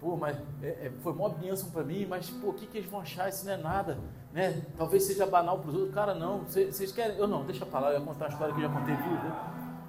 [0.00, 2.90] pô, mas é, é, foi mó bênção para mim, mas pô, o que, que eles
[2.90, 3.28] vão achar?
[3.28, 3.98] Isso não é nada,
[4.32, 4.62] né?
[4.76, 5.94] Talvez seja banal para os outros.
[5.94, 7.16] Cara, não, vocês querem.
[7.16, 9.18] Eu não, deixa para lá, eu ia contar uma história que eu já contei mil.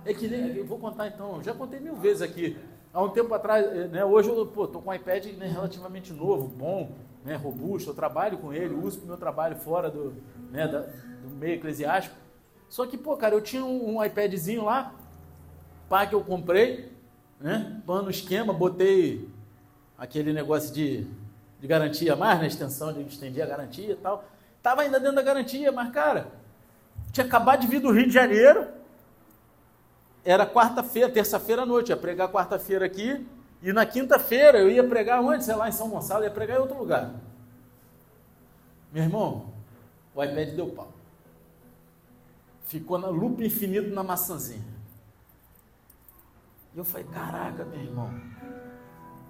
[0.06, 2.58] É que nem, eu vou contar então, eu já contei mil vezes aqui.
[2.94, 6.14] Há um tempo atrás, é, né, hoje eu pô, tô com um iPad né, relativamente
[6.14, 6.92] novo, bom,
[7.24, 10.16] né, robusto, eu trabalho com ele, uso para meu trabalho fora do,
[10.50, 12.16] né, da, do meio eclesiástico.
[12.70, 14.94] Só que, pô, cara, eu tinha um, um iPadzinho lá,
[15.90, 16.92] pá, que eu comprei,
[17.40, 19.30] né, pano esquema, botei
[19.98, 21.08] aquele negócio de,
[21.60, 24.24] de garantia mais, né, extensão, de estender a garantia e tal.
[24.62, 26.28] Tava ainda dentro da garantia, mas, cara,
[27.12, 28.68] tinha acabado de vir do Rio de Janeiro,
[30.24, 33.26] era quarta-feira, terça-feira à noite, ia pregar quarta-feira aqui,
[33.62, 35.44] e na quinta-feira eu ia pregar onde?
[35.44, 37.12] Sei lá, em São Gonçalo, ia pregar em outro lugar.
[38.92, 39.54] Meu irmão,
[40.14, 40.92] o iPad deu pau.
[42.66, 44.78] Ficou na lupa infinito na maçãzinha.
[46.76, 48.14] E eu falei, caraca, meu irmão,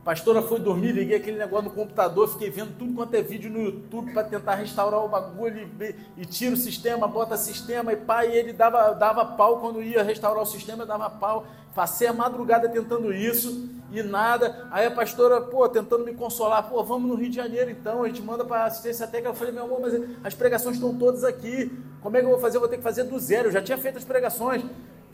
[0.07, 3.61] pastora foi dormir, liguei aquele negócio no computador, fiquei vendo tudo quanto é vídeo no
[3.61, 8.37] YouTube para tentar restaurar o bagulho e, e, tira o sistema, bota sistema e e
[8.37, 11.45] ele dava, dava pau quando ia restaurar o sistema, dava pau.
[11.75, 14.69] Passei a madrugada tentando isso e nada.
[14.71, 18.07] Aí a pastora, pô, tentando me consolar, pô, vamos no Rio de Janeiro então, a
[18.07, 19.31] gente manda para assistência técnica.
[19.31, 19.93] Eu falei, meu amor, mas
[20.23, 21.69] as pregações estão todas aqui.
[22.01, 22.55] Como é que eu vou fazer?
[22.55, 23.49] Eu vou ter que fazer do zero.
[23.49, 24.63] Eu já tinha feito as pregações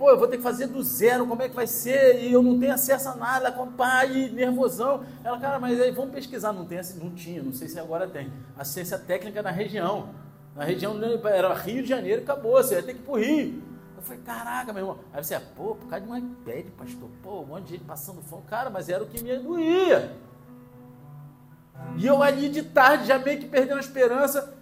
[0.04, 2.22] pô, eu vou ter que fazer do zero, como é que vai ser?
[2.22, 5.06] E eu não tenho acesso a nada, com pai, nervosão.
[5.24, 8.30] Ela, cara, mas aí vamos pesquisar, não tem, não tinha, não sei se agora tem.
[8.58, 10.10] Assistência técnica na região.
[10.58, 13.64] Na região era Rio de Janeiro, acabou, você vai ter que ir pro Rio.
[13.96, 15.00] Eu falei, caraca, meu irmão.
[15.14, 18.22] Aí você, pô, por causa de um iPad, pastor, pô, um monte de gente passando
[18.24, 18.44] fome.
[18.50, 20.18] Cara, mas era o que me doía.
[21.96, 24.54] E eu ali de tarde, já meio que perdendo a esperança,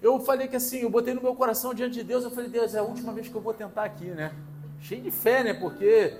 [0.00, 2.76] eu falei que assim, eu botei no meu coração diante de Deus, eu falei, Deus,
[2.76, 4.32] é a última vez que eu vou tentar aqui, né?
[4.84, 5.54] Cheio de fé, né?
[5.54, 6.14] Porque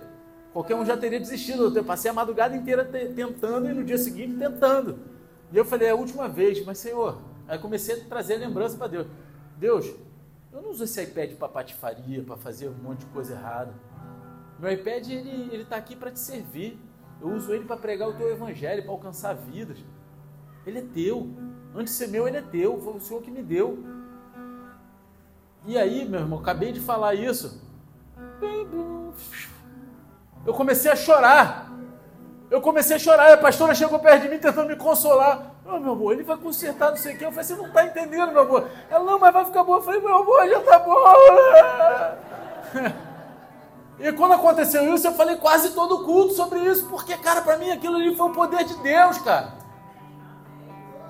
[0.53, 1.77] qualquer um já teria desistido.
[1.77, 4.99] Eu passei a madrugada inteira tentando e no dia seguinte tentando.
[5.53, 8.77] E eu falei, é a última vez, mas Senhor, aí comecei a trazer a lembrança
[8.77, 9.07] para Deus.
[9.59, 9.95] Deus,
[10.51, 13.75] eu não uso esse iPad para patifaria, para fazer um monte de coisa errada.
[14.59, 16.79] Meu iPad, ele está aqui para te servir.
[17.21, 19.79] Eu uso ele para pregar o teu evangelho, para alcançar vidas.
[20.67, 21.29] Ele é teu.
[21.75, 22.81] Antes de ser meu, ele é teu.
[22.81, 23.79] Foi o Senhor que me deu.
[25.67, 27.64] E aí, meu irmão, acabei de falar isso.
[30.47, 31.71] Eu comecei a chorar.
[32.51, 33.33] Eu comecei a chorar.
[33.33, 35.55] A pastora chegou perto de mim tentando me consolar.
[35.67, 37.25] Oh, meu amor, ele vai consertar, não sei o que.
[37.25, 38.69] Eu falei, você não está entendendo, meu amor.
[38.91, 39.77] Ela, não, mas vai ficar bom.
[39.77, 40.95] Eu falei, meu amor, já está bom.
[43.99, 47.57] E quando aconteceu isso, eu falei quase todo o culto sobre isso, porque, cara, para
[47.57, 49.53] mim aquilo ali foi o poder de Deus, cara.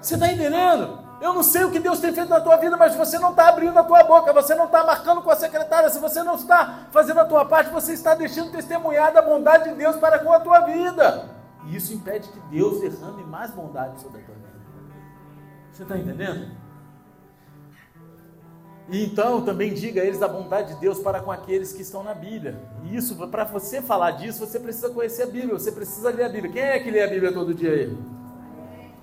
[0.01, 1.04] Você está entendendo?
[1.20, 3.48] Eu não sei o que Deus tem feito na tua vida, mas você não está
[3.48, 6.87] abrindo a tua boca, você não está marcando com a secretária, se você não está
[6.90, 10.40] fazendo a tua parte, você está deixando testemunhar da bondade de Deus para com a
[10.40, 11.31] tua vida.
[11.66, 14.44] E isso impede que Deus derrame mais bondade sobre a tua vida.
[15.72, 16.50] Você está entendendo?
[18.88, 22.03] E então também diga a eles a bondade de Deus para com aqueles que estão
[22.03, 22.61] na Bíblia.
[22.85, 26.29] E isso, para você falar disso, você precisa conhecer a Bíblia, você precisa ler a
[26.29, 26.53] Bíblia.
[26.53, 27.98] Quem é que lê a Bíblia todo dia aí?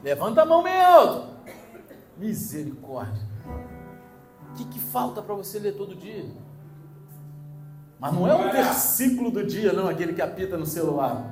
[0.04, 1.32] Levanta a mão bem alto.
[2.22, 3.28] Misericórdia.
[4.52, 6.30] O que, que falta para você ler todo dia?
[8.00, 11.32] Mas não é o versículo do dia, não, aquele que apita no celular.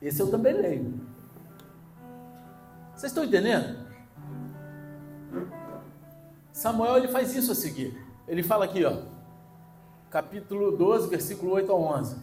[0.00, 0.98] Esse eu também leio.
[2.94, 3.84] Vocês estão entendendo?
[6.52, 8.02] Samuel ele faz isso a seguir.
[8.26, 9.02] Ele fala aqui, ó,
[10.10, 12.16] capítulo 12, versículo 8 a 11.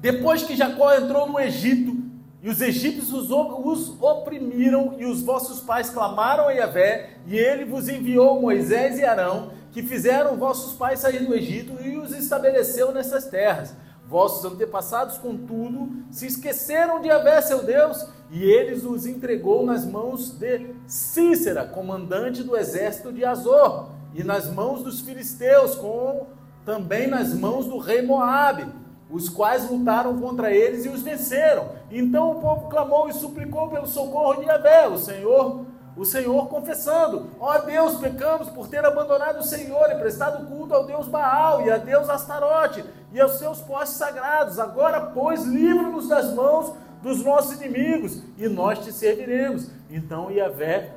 [0.00, 2.01] Depois que Jacó entrou no Egito,
[2.42, 7.88] e os egípcios os, oprimiram, e os vossos pais clamaram a Yahvé, e ele vos
[7.88, 13.26] enviou Moisés e Arão, que fizeram vossos pais sair do Egito e os estabeleceu nessas
[13.26, 13.76] terras.
[14.08, 20.30] Vossos antepassados, contudo, se esqueceram de Yahvé, seu Deus, e eles os entregou nas mãos
[20.32, 26.26] de Cícera, comandante do exército de Azor, e nas mãos dos filisteus, como
[26.64, 28.81] também nas mãos do rei Moabe
[29.12, 31.68] os quais lutaram contra eles e os venceram.
[31.90, 37.28] Então o povo clamou e suplicou pelo socorro de Yahvé, o Senhor, o Senhor confessando:
[37.38, 41.66] Ó oh Deus, pecamos por ter abandonado o Senhor e prestado culto ao Deus Baal
[41.66, 44.58] e a Deus Astarote e aos seus postes sagrados.
[44.58, 46.72] Agora, pois, livra-nos das mãos
[47.02, 49.68] dos nossos inimigos e nós te serviremos.
[49.90, 50.94] Então Yahvé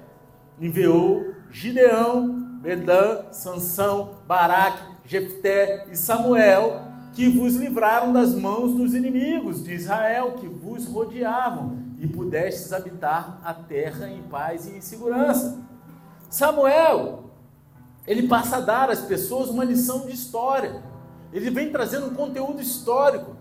[0.59, 6.84] enviou Gideão, Bedã, Sansão, Baraque, Jefté e Samuel
[7.15, 13.39] que vos livraram das mãos dos inimigos de Israel, que vos rodeavam, e pudestes habitar
[13.41, 15.57] a terra em paz e em segurança.
[16.29, 17.31] Samuel,
[18.05, 20.83] ele passa a dar às pessoas uma lição de história.
[21.31, 23.37] Ele vem trazendo um conteúdo histórico.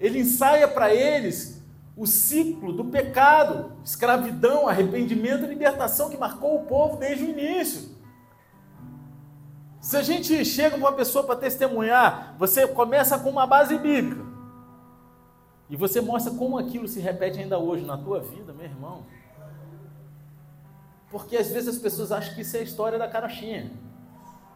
[0.00, 1.62] ele ensaia para eles
[1.96, 7.90] o ciclo do pecado, escravidão, arrependimento e libertação que marcou o povo desde o início.
[9.82, 14.24] Se a gente chega com uma pessoa para testemunhar, você começa com uma base bíblica.
[15.68, 19.02] E você mostra como aquilo se repete ainda hoje na tua vida, meu irmão.
[21.10, 23.72] Porque às vezes as pessoas acham que isso é a história da carochinha.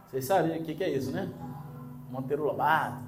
[0.07, 1.29] Vocês sabem o que, é isso, né?
[2.09, 3.03] Monteiro Lobato,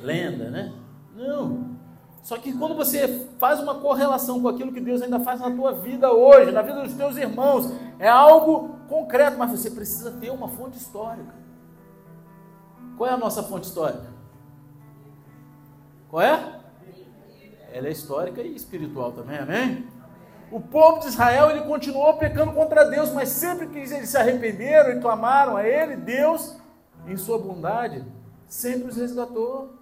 [0.00, 0.70] lenda, né?
[1.16, 1.78] Não.
[2.22, 5.72] Só que quando você faz uma correlação com aquilo que Deus ainda faz na tua
[5.72, 10.48] vida hoje, na vida dos teus irmãos, é algo concreto, mas você precisa ter uma
[10.48, 11.32] fonte histórica.
[12.98, 14.08] Qual é a nossa fonte histórica?
[16.10, 16.60] Qual é?
[17.72, 19.86] Ela é histórica e espiritual também, amém?
[20.50, 24.90] O povo de Israel ele continuou pecando contra Deus, mas sempre que eles se arrependeram
[24.90, 26.56] e clamaram a Ele, Deus,
[27.06, 28.04] em sua bondade,
[28.48, 29.78] sempre os resgatou.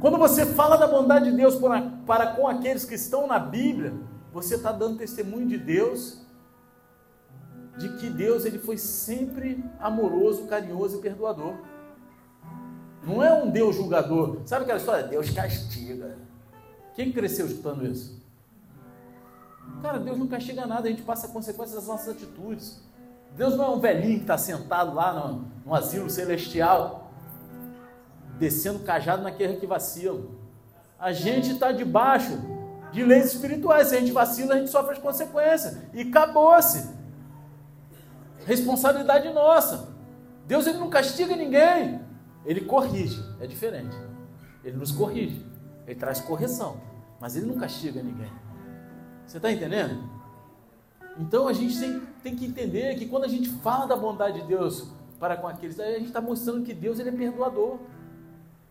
[0.00, 3.94] Quando você fala da bondade de Deus para, para com aqueles que estão na Bíblia,
[4.32, 6.24] você está dando testemunho de Deus,
[7.78, 11.54] de que Deus ele foi sempre amoroso, carinhoso e perdoador.
[13.04, 14.40] Não é um Deus julgador.
[14.44, 15.04] Sabe aquela história?
[15.04, 16.18] Deus castiga.
[16.94, 18.18] Quem cresceu escutando isso?
[19.80, 22.82] Cara, Deus não castiga nada, a gente passa consequências das nossas atitudes.
[23.36, 27.12] Deus não é um velhinho que está sentado lá no, no asilo celestial,
[28.38, 30.22] descendo cajado naquele que vacila.
[30.98, 32.36] A gente está debaixo
[32.90, 33.88] de leis espirituais.
[33.88, 35.78] Se a gente vacila, a gente sofre as consequências.
[35.94, 36.97] E acabou-se.
[38.48, 39.90] Responsabilidade nossa.
[40.46, 42.00] Deus ele não castiga ninguém.
[42.46, 43.22] Ele corrige.
[43.38, 43.94] É diferente.
[44.64, 45.44] Ele nos corrige.
[45.86, 46.80] Ele traz correção.
[47.20, 48.32] Mas ele não castiga ninguém.
[49.26, 50.02] Você está entendendo?
[51.18, 54.46] Então a gente tem, tem, que entender que quando a gente fala da bondade de
[54.46, 54.88] Deus
[55.20, 57.76] para com aqueles, a gente está mostrando que Deus ele é perdoador.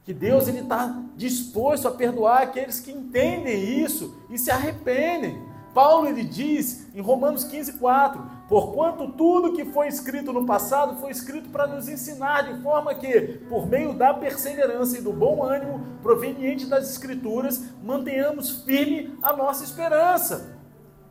[0.04, 5.40] Que Deus ele está disposto a perdoar aqueles que entendem isso e se arrependem.
[5.72, 11.12] Paulo ele diz em Romanos 15, 4: Porquanto tudo que foi escrito no passado foi
[11.12, 15.86] escrito para nos ensinar, de forma que, por meio da perseverança e do bom ânimo
[16.02, 20.58] proveniente das Escrituras, mantenhamos firme a nossa esperança.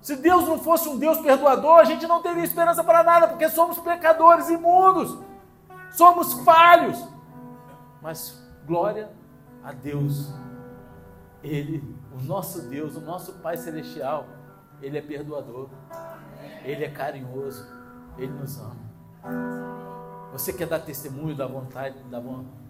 [0.01, 3.51] Se Deus não fosse um Deus perdoador, a gente não teria esperança para nada, porque
[3.51, 5.19] somos pecadores imundos,
[5.91, 7.07] somos falhos.
[8.01, 9.11] Mas glória
[9.63, 10.33] a Deus,
[11.43, 11.85] Ele,
[12.19, 14.27] o nosso Deus, o nosso Pai Celestial,
[14.83, 15.69] ele é perdoador,
[16.65, 17.67] Ele é carinhoso,
[18.17, 18.87] Ele nos ama.
[20.33, 22.23] Você quer dar testemunho da vontade, da,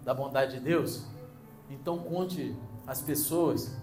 [0.03, 1.05] da bondade de Deus?
[1.69, 3.75] Então conte às pessoas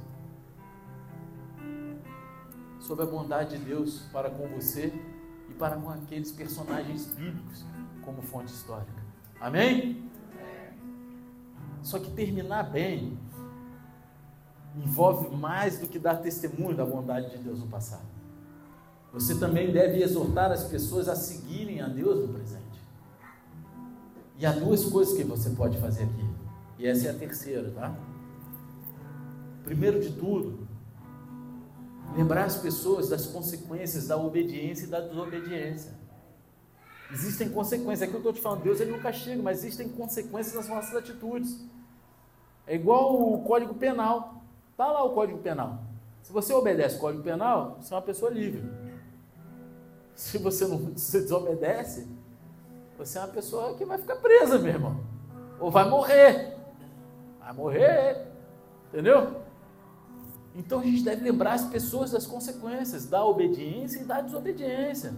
[2.80, 4.92] sobre a bondade de Deus para com você
[5.48, 7.64] e para com aqueles personagens bíblicos
[8.02, 9.02] como fonte histórica.
[9.40, 10.10] Amém?
[11.82, 13.18] Só que terminar bem
[14.76, 18.13] envolve mais do que dar testemunho da bondade de Deus no passado.
[19.14, 22.64] Você também deve exortar as pessoas a seguirem a Deus no presente.
[24.36, 26.28] E há duas coisas que você pode fazer aqui.
[26.80, 27.96] E essa é a terceira, tá?
[29.62, 30.66] Primeiro de tudo,
[32.16, 35.94] lembrar as pessoas das consequências da obediência e da desobediência.
[37.12, 38.02] Existem consequências.
[38.02, 41.64] Aqui eu estou te falando, Deus ele não castiga, mas existem consequências das nossas atitudes.
[42.66, 44.42] É igual o Código Penal.
[44.72, 45.84] Está lá o Código Penal.
[46.20, 48.83] Se você obedece o Código Penal, você é uma pessoa livre.
[50.14, 52.06] Se você não se desobedece,
[52.96, 55.00] você é uma pessoa que vai ficar presa, meu irmão.
[55.58, 56.56] Ou vai morrer.
[57.40, 58.26] Vai morrer.
[58.88, 59.42] Entendeu?
[60.54, 65.12] Então a gente deve lembrar as pessoas das consequências da obediência e da desobediência.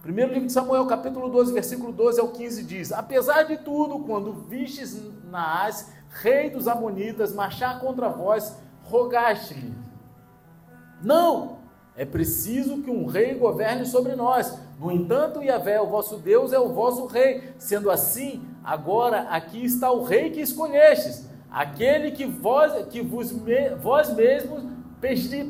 [0.00, 4.32] Primeiro livro de Samuel, capítulo 12, versículo 12 ao 15 diz: Apesar de tudo, quando
[4.32, 9.74] vistes Naás, rei dos Amonitas, marchar contra vós, rogaste-lhe.
[11.02, 11.58] Não,
[11.96, 14.58] é preciso que um rei governe sobre nós.
[14.80, 17.42] No entanto, Yahvé, o vosso Deus, é o vosso rei.
[17.58, 23.34] Sendo assim, agora aqui está o rei que escolhestes, aquele que vós, que vos,
[23.82, 24.62] vós mesmos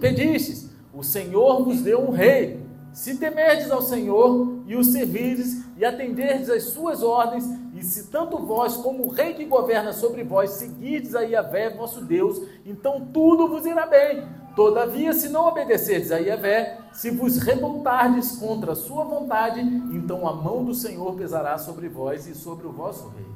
[0.01, 0.71] pedistes.
[0.93, 2.61] O Senhor vos deu um rei.
[2.93, 7.45] Se temerdes ao Senhor e o servirdes e atenderdes às suas ordens,
[7.75, 12.03] e se tanto vós como o rei que governa sobre vós seguirdes a Yahvé, vosso
[12.03, 14.23] Deus, então tudo vos irá bem
[14.55, 20.35] Todavia, se não obedecerdes a Yahvé, se vos revoltardes contra a sua vontade, então a
[20.35, 23.27] mão do Senhor pesará sobre vós e sobre o vosso rei.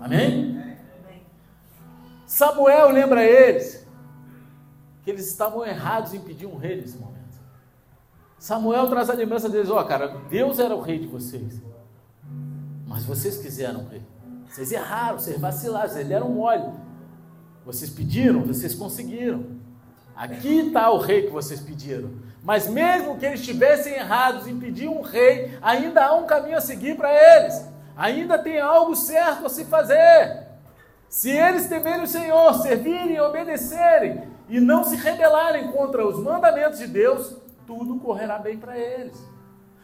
[0.00, 0.76] Amém?
[2.24, 3.86] Samuel lembra eles
[5.02, 7.18] que eles estavam errados em pedir um rei nesse momento.
[8.38, 11.60] Samuel traz a lembrança deles: ó, oh, cara, Deus era o rei de vocês,
[12.86, 14.02] mas vocês quiseram um rei.
[14.48, 16.72] Vocês erraram, vocês vacilaram, vocês deram mole.
[17.64, 19.57] Vocês pediram, vocês conseguiram.
[20.18, 22.10] Aqui está o rei que vocês pediram.
[22.42, 26.60] Mas mesmo que eles estivessem errados em pedir um rei, ainda há um caminho a
[26.60, 27.64] seguir para eles.
[27.96, 30.48] Ainda tem algo certo a se fazer.
[31.08, 36.80] Se eles temerem o Senhor, servirem e obedecerem, e não se rebelarem contra os mandamentos
[36.80, 39.16] de Deus, tudo correrá bem para eles.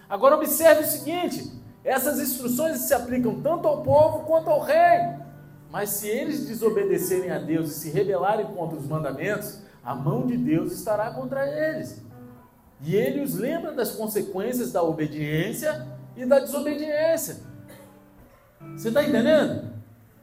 [0.08, 1.48] Agora observe o seguinte:
[1.84, 5.14] essas instruções se aplicam tanto ao povo quanto ao rei.
[5.70, 10.36] Mas se eles desobedecerem a Deus e se rebelarem contra os mandamentos, a mão de
[10.36, 12.02] Deus estará contra eles.
[12.80, 17.38] E ele os lembra das consequências da obediência e da desobediência.
[18.76, 19.72] Você está entendendo?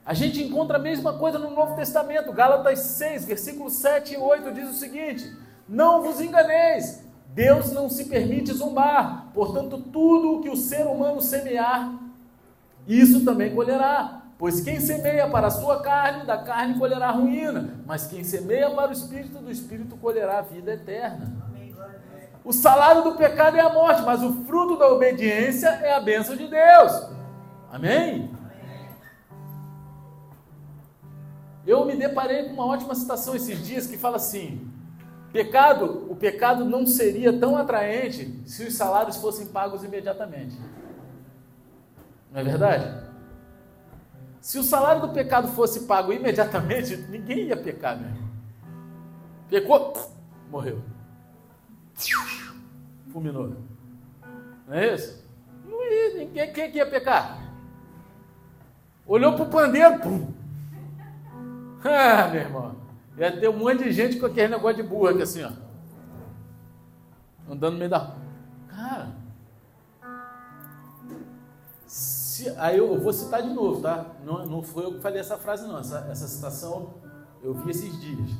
[0.06, 2.34] A gente encontra a mesma coisa no Novo Testamento.
[2.34, 5.32] Gálatas 6, versículos 7 e 8 diz o seguinte:
[5.70, 9.32] Não vos enganeis, Deus não se permite zombar.
[9.34, 11.94] Portanto, tudo o que o ser humano semear,
[12.88, 14.21] isso também colherá.
[14.42, 17.76] Pois quem semeia para a sua carne, da carne colherá ruína.
[17.86, 21.32] Mas quem semeia para o espírito, do espírito colherá a vida eterna.
[22.44, 26.36] O salário do pecado é a morte, mas o fruto da obediência é a bênção
[26.36, 27.08] de Deus.
[27.72, 28.32] Amém?
[31.64, 34.68] Eu me deparei com uma ótima citação esses dias que fala assim:
[35.32, 40.60] pecado, o pecado não seria tão atraente se os salários fossem pagos imediatamente.
[42.32, 43.11] Não é verdade?
[44.42, 48.28] Se o salário do pecado fosse pago imediatamente, ninguém ia pecar mesmo.
[49.48, 49.94] Pecou,
[50.50, 50.82] morreu.
[53.12, 53.56] Fulminou.
[54.68, 55.24] Não é isso?
[55.64, 57.40] Não ia, ninguém quem ia pecar.
[59.06, 60.34] Olhou para o pandeiro, pum.
[61.84, 62.76] Ah, meu irmão.
[63.18, 65.52] Ia ter um monte de gente com aquele negócio de burro aqui assim, ó.
[67.50, 68.16] Andando no meio da.
[68.68, 69.21] Cara.
[72.42, 74.16] Se, aí eu, vou citar de novo, tá?
[74.26, 75.78] Não, não foi eu que falei essa frase, não.
[75.78, 76.96] Essa, essa citação
[77.44, 78.32] eu vi esses dias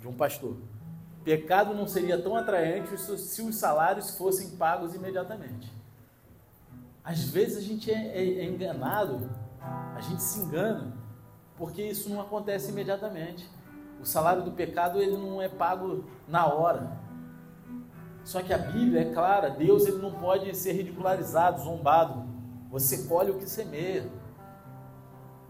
[0.00, 0.56] de um pastor.
[1.22, 5.72] Pecado não seria tão atraente se os salários fossem pagos imediatamente.
[7.04, 9.30] Às vezes a gente é, é, é enganado,
[9.60, 10.92] a gente se engana
[11.56, 13.48] porque isso não acontece imediatamente.
[14.00, 16.98] O salário do pecado ele não é pago na hora.
[18.24, 22.25] Só que a Bíblia é clara, Deus ele não pode ser ridicularizado, zombado.
[22.70, 24.06] Você colhe o que semeia.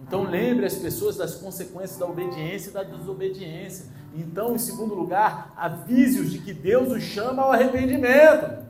[0.00, 3.86] Então lembre as pessoas das consequências da obediência e da desobediência.
[4.14, 8.64] Então, em segundo lugar, avise-os de que Deus os chama ao arrependimento.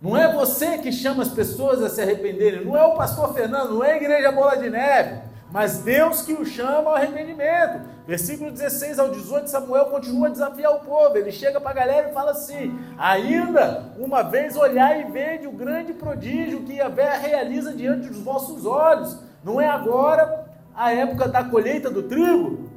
[0.00, 3.74] Não é você que chama as pessoas a se arrependerem, não é o pastor Fernando,
[3.74, 7.80] não é a igreja Bola de Neve, mas Deus que o chama ao arrependimento.
[8.06, 11.16] Versículo 16 ao 18, Samuel continua a desafiar o povo.
[11.16, 15.52] Ele chega para a galera e fala assim: Ainda uma vez olhar e vede o
[15.52, 19.18] grande prodígio que Yahvé realiza diante dos vossos olhos.
[19.42, 22.68] Não é agora a época da colheita do trigo?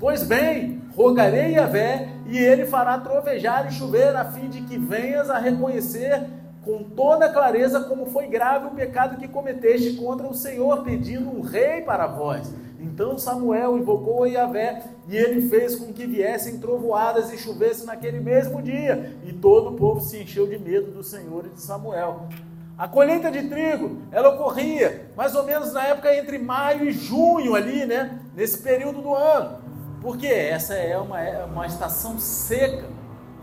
[0.00, 5.28] Pois bem, rogarei Yahvé e ele fará trovejar e chover a fim de que venhas
[5.28, 6.26] a reconhecer
[6.64, 11.40] com toda clareza como foi grave o pecado que cometeste contra o Senhor, pedindo um
[11.40, 12.52] rei para vós.
[12.80, 18.20] Então Samuel invocou a Yahvé e ele fez com que viessem trovoadas e chovesse naquele
[18.20, 19.16] mesmo dia.
[19.24, 22.28] E todo o povo se encheu de medo do Senhor e de Samuel.
[22.76, 27.54] A colheita de trigo, ela ocorria mais ou menos na época entre maio e junho
[27.54, 28.18] ali, né?
[28.34, 29.58] Nesse período do ano.
[30.02, 32.84] Porque essa é uma, é uma estação seca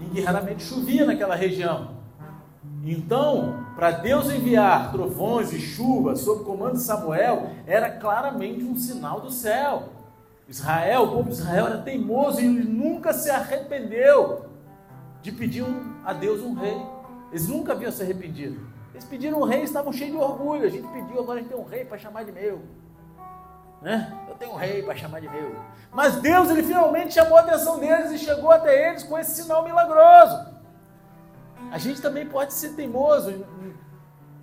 [0.02, 2.01] em que raramente chovia naquela região.
[2.84, 9.22] Então, para Deus enviar trovões e chuvas sob comando de Samuel, era claramente um sinal
[9.22, 9.90] do céu.
[10.48, 14.46] Israel, o povo de Israel era teimoso e ele nunca se arrependeu
[15.22, 16.82] de pedir um, a Deus um rei.
[17.30, 18.60] Eles nunca haviam se arrependido.
[18.94, 20.66] Eles pediram um rei e estavam cheios de orgulho.
[20.66, 22.62] A gente pediu, agora a gente tem um rei para chamar de meu.
[23.82, 24.12] Né?
[24.28, 25.56] Eu tenho um rei para chamar de meu.
[25.92, 29.64] Mas Deus, ele finalmente chamou a atenção deles e chegou até eles com esse sinal
[29.64, 30.61] milagroso
[31.72, 33.46] a gente também pode ser teimoso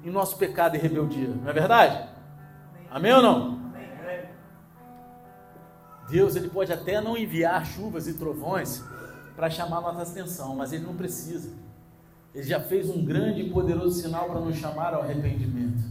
[0.02, 2.08] em, nosso pecado e rebeldia, não é verdade?
[2.90, 3.58] Amém ou não?
[6.08, 8.82] Deus ele pode até não enviar chuvas e trovões
[9.36, 11.50] para chamar nossa atenção, mas ele não precisa.
[12.34, 15.84] Ele já fez um grande e poderoso sinal para nos chamar ao arrependimento.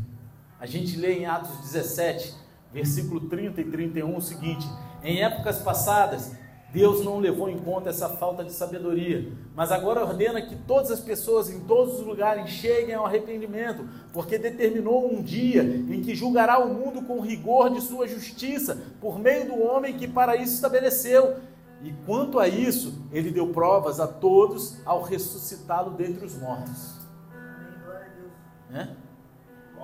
[0.60, 2.34] A gente lê em Atos 17,
[2.74, 4.68] versículo 30 e 31 o seguinte:
[5.04, 6.36] Em épocas passadas,
[6.72, 11.00] Deus não levou em conta essa falta de sabedoria, mas agora ordena que todas as
[11.00, 16.60] pessoas em todos os lugares cheguem ao arrependimento, porque determinou um dia em que julgará
[16.60, 21.38] o mundo com rigor de sua justiça, por meio do homem que para isso estabeleceu.
[21.82, 26.98] E quanto a isso, ele deu provas a todos ao ressuscitá-lo dentre os mortos.
[28.70, 28.96] Né?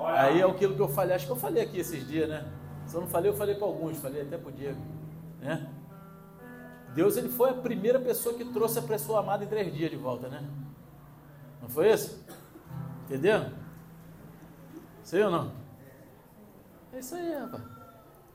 [0.05, 2.45] Aí é aquilo que eu falei, acho que eu falei aqui esses dias, né?
[2.85, 4.81] Se eu não falei, eu falei para alguns, falei até para o Diego.
[5.39, 5.65] Né?
[6.93, 9.97] Deus ele foi a primeira pessoa que trouxe a pessoa amada em três dias de
[9.97, 10.47] volta, né?
[11.61, 12.23] Não foi isso?
[13.05, 13.51] Entendeu?
[15.03, 15.51] Sei ou não?
[16.93, 17.63] É isso aí, rapaz.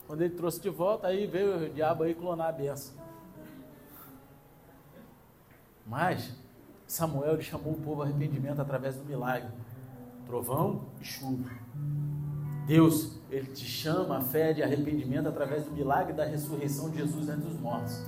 [0.06, 2.94] Quando ele trouxe de volta, aí veio o diabo aí clonar a benção.
[5.86, 6.32] Mas
[6.86, 9.50] Samuel ele chamou o povo ao arrependimento através do milagre.
[10.26, 11.50] Trovão e chuva.
[12.66, 17.28] Deus, ele te chama a fé de arrependimento através do milagre da ressurreição de Jesus
[17.28, 18.02] entre os mortos.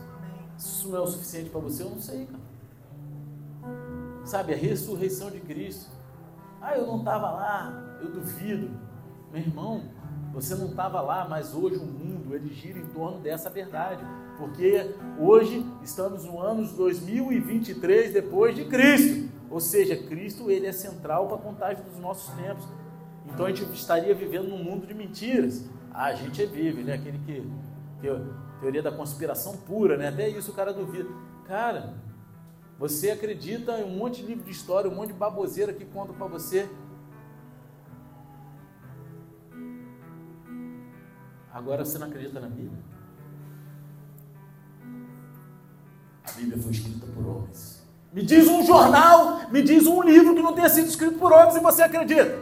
[0.60, 2.42] Isso não é o suficiente para você, eu não sei, cara.
[4.26, 5.90] Sabe, a ressurreição de Cristo.
[6.60, 8.70] Ah, eu não estava lá, eu duvido.
[9.32, 9.82] Meu irmão,
[10.34, 14.04] você não estava lá, mas hoje o mundo ele gira em torno dessa verdade.
[14.36, 19.30] Porque hoje estamos no ano 2023 depois de Cristo.
[19.50, 22.68] Ou seja, Cristo ele é central para a contagem dos nossos tempos.
[23.32, 25.64] Então a gente estaria vivendo num mundo de mentiras.
[25.90, 26.94] Ah, a gente vive, né?
[26.94, 27.50] Aquele que,
[28.02, 28.08] que
[28.60, 30.08] teoria da conspiração pura, né?
[30.08, 31.08] Até isso o cara duvida.
[31.46, 31.94] Cara,
[32.78, 36.12] você acredita em um monte de livro de história, um monte de baboseira que conta
[36.12, 36.68] para você.
[41.52, 42.78] Agora você não acredita na Bíblia?
[46.24, 47.80] A Bíblia foi escrita por homens.
[48.12, 51.56] Me diz um jornal, me diz um livro que não tenha sido escrito por homens
[51.56, 52.38] e você acredita.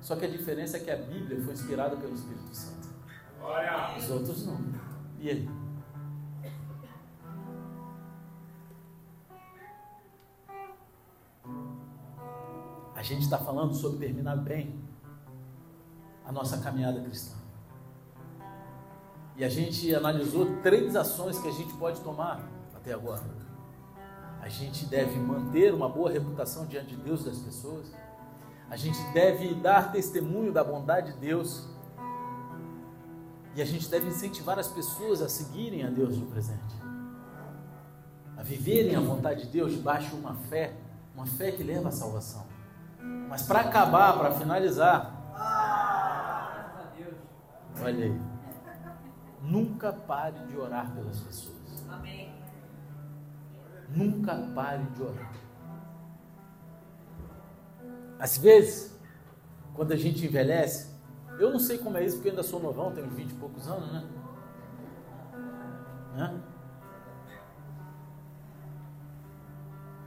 [0.00, 2.83] Só que a diferença é que a Bíblia foi inspirada pelo Espírito Santo.
[3.98, 4.58] Os outros não.
[5.18, 5.48] E aí?
[12.94, 14.82] A gente está falando sobre terminar bem
[16.24, 17.36] a nossa caminhada cristã.
[19.36, 23.24] E a gente analisou três ações que a gente pode tomar até agora.
[24.40, 27.92] A gente deve manter uma boa reputação diante de Deus e das pessoas
[28.70, 31.68] a gente deve dar testemunho da bondade de Deus.
[33.56, 36.74] E a gente deve incentivar as pessoas a seguirem a Deus no presente.
[38.36, 40.74] A viverem a vontade de Deus debaixo de uma fé,
[41.14, 42.44] uma fé que leva à salvação.
[43.28, 45.12] Mas para acabar, para finalizar,
[47.80, 48.20] olha aí,
[49.42, 51.54] nunca pare de orar pelas pessoas.
[53.94, 55.32] Nunca pare de orar.
[58.18, 58.98] Às vezes,
[59.74, 60.93] quando a gente envelhece,
[61.38, 63.66] eu não sei como é isso, porque eu ainda sou novão, tenho 20 e poucos
[63.68, 64.04] anos, né?
[66.16, 66.40] né?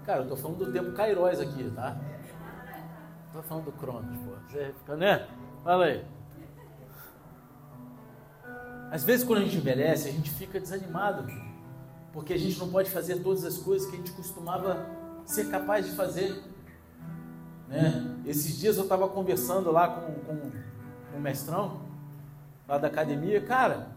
[0.06, 1.98] Cara, eu estou falando do tempo Cairóis aqui, tá?
[3.28, 4.32] Estou falando do Cronos, pô.
[4.48, 5.28] Você fica, né?
[5.64, 6.06] Fala aí.
[8.90, 11.28] Às vezes, quando a gente envelhece, a gente fica desanimado,
[12.14, 14.88] porque a gente não pode fazer todas as coisas que a gente costumava
[15.26, 16.42] ser capaz de fazer.
[17.68, 18.18] Né?
[18.26, 20.52] Esses dias eu estava conversando lá com, com,
[21.18, 21.82] o mestrão,
[22.68, 23.88] lá da academia, cara,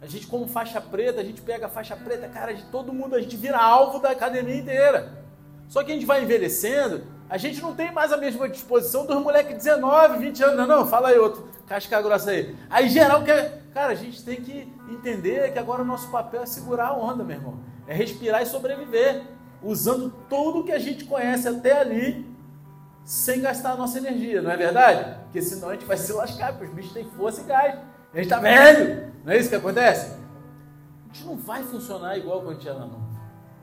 [0.00, 3.14] a gente como faixa preta, a gente pega a faixa preta, cara, de todo mundo,
[3.14, 5.24] a gente vira alvo da academia inteira.
[5.68, 9.16] Só que a gente vai envelhecendo, a gente não tem mais a mesma disposição dos
[9.22, 12.54] moleques de 19, 20 anos, não, não, fala aí outro, casca grossa aí.
[12.68, 16.46] Aí geral quer, cara, a gente tem que entender que agora o nosso papel é
[16.46, 17.58] segurar a onda, meu irmão.
[17.86, 19.22] É respirar e sobreviver,
[19.62, 22.33] usando tudo que a gente conhece até ali
[23.04, 25.18] sem gastar a nossa energia, não é verdade?
[25.24, 27.74] Porque senão a gente vai se lascar, porque os bichos têm força e gás.
[28.12, 30.12] A gente está velho, não é isso que acontece?
[30.12, 33.04] A gente não vai funcionar igual quando a gente era novo.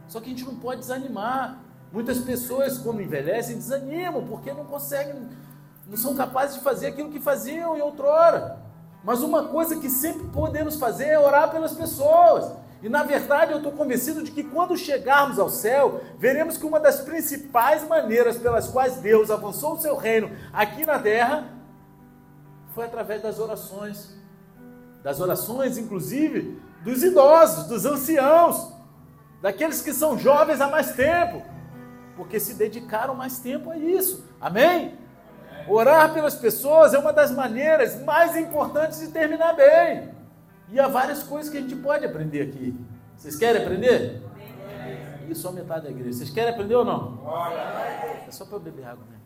[0.08, 1.60] Só que a gente não pode desanimar.
[1.92, 5.30] Muitas pessoas, quando envelhecem, desanimam porque não conseguem,
[5.88, 8.60] não são capazes de fazer aquilo que faziam em outrora.
[9.04, 12.52] Mas uma coisa que sempre podemos fazer é orar pelas pessoas.
[12.82, 16.80] E na verdade eu estou convencido de que quando chegarmos ao céu, veremos que uma
[16.80, 21.48] das principais maneiras pelas quais Deus avançou o seu reino aqui na terra
[22.74, 24.16] foi através das orações.
[25.04, 28.74] Das orações, inclusive, dos idosos, dos anciãos,
[29.42, 31.44] daqueles que são jovens há mais tempo,
[32.16, 34.26] porque se dedicaram mais tempo a isso.
[34.40, 34.98] Amém?
[35.68, 40.21] Orar pelas pessoas é uma das maneiras mais importantes de terminar bem.
[40.72, 42.74] E há várias coisas que a gente pode aprender aqui.
[43.16, 44.24] Vocês querem aprender?
[45.30, 46.18] E só metade da igreja.
[46.18, 47.20] Vocês querem aprender ou não?
[48.28, 49.22] É só para eu beber água mesmo.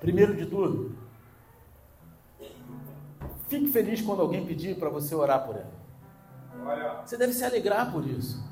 [0.00, 0.96] Primeiro de tudo,
[3.48, 5.78] fique feliz quando alguém pedir para você orar por ela.
[7.04, 8.44] Você deve se alegrar por isso.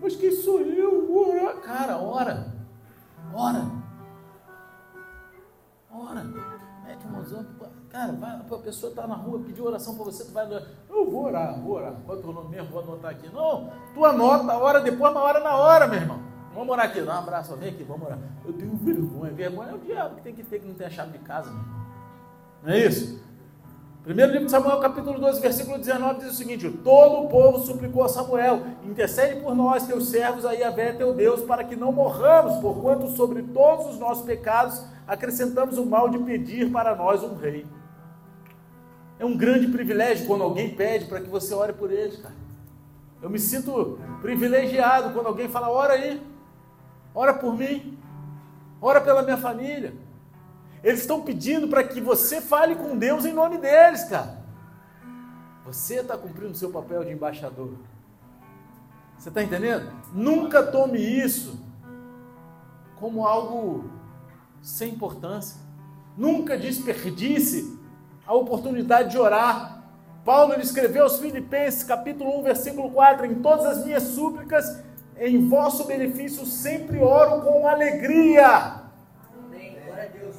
[0.00, 1.12] Mas quem sou eu?
[1.16, 1.56] Orar?
[1.60, 2.54] Cara, ora.
[3.34, 3.70] Ora.
[5.90, 6.24] Ora.
[6.84, 7.46] Mete um mãozão.
[7.90, 10.46] Cara, vai, a pessoa está na rua, pediu oração para você, tu vai.
[10.90, 11.94] Eu vou orar, vou orar.
[12.04, 12.68] Qual é o teu nome mesmo?
[12.68, 13.28] Vou anotar aqui.
[13.32, 16.20] Não, tu anota a hora depois, uma hora na hora, meu irmão.
[16.54, 18.18] Vamos orar aqui, dá um abraço, vem aqui, vamos orar.
[18.44, 20.90] Eu tenho vergonha, vergonha é o diabo que tem que ter que não tem a
[20.90, 21.64] chave de casa, meu.
[22.62, 23.22] Não é isso?
[24.08, 28.02] Primeiro livro de Samuel, capítulo 12, versículo 19, diz o seguinte: Todo o povo suplicou
[28.02, 31.92] a Samuel, intercede por nós, teus servos, aí a Vé, teu Deus, para que não
[31.92, 37.34] morramos, porquanto sobre todos os nossos pecados acrescentamos o mal de pedir para nós um
[37.34, 37.66] rei.
[39.18, 42.34] É um grande privilégio quando alguém pede para que você ore por eles, cara.
[43.20, 46.22] Eu me sinto privilegiado quando alguém fala: ora aí,
[47.14, 47.98] ora por mim,
[48.80, 49.92] ora pela minha família.
[50.82, 54.38] Eles estão pedindo para que você fale com Deus em nome deles, cara.
[55.64, 57.72] Você está cumprindo o seu papel de embaixador.
[59.18, 59.92] Você está entendendo?
[60.12, 61.58] Nunca tome isso
[62.96, 63.90] como algo
[64.62, 65.60] sem importância.
[66.16, 67.78] Nunca desperdice
[68.26, 69.82] a oportunidade de orar.
[70.24, 74.82] Paulo escreveu aos Filipenses, capítulo 1, versículo 4: Em todas as minhas súplicas,
[75.16, 78.82] em vosso benefício, sempre oro com alegria.
[79.38, 79.78] Amém.
[79.84, 80.36] Glória a Deus.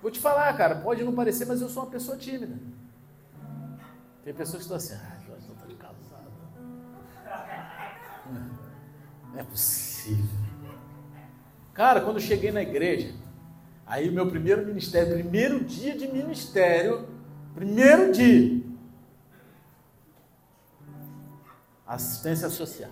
[0.00, 2.56] Vou te falar, cara, pode não parecer, mas eu sou uma pessoa tímida.
[4.24, 6.30] Tem pessoas que estão assim, ah, Jorge, não de casado.
[9.32, 10.24] Não é possível.
[11.74, 13.14] Cara, quando eu cheguei na igreja,
[13.88, 17.08] Aí o meu primeiro ministério, primeiro dia de ministério,
[17.54, 18.60] primeiro dia,
[21.86, 22.90] assistência social.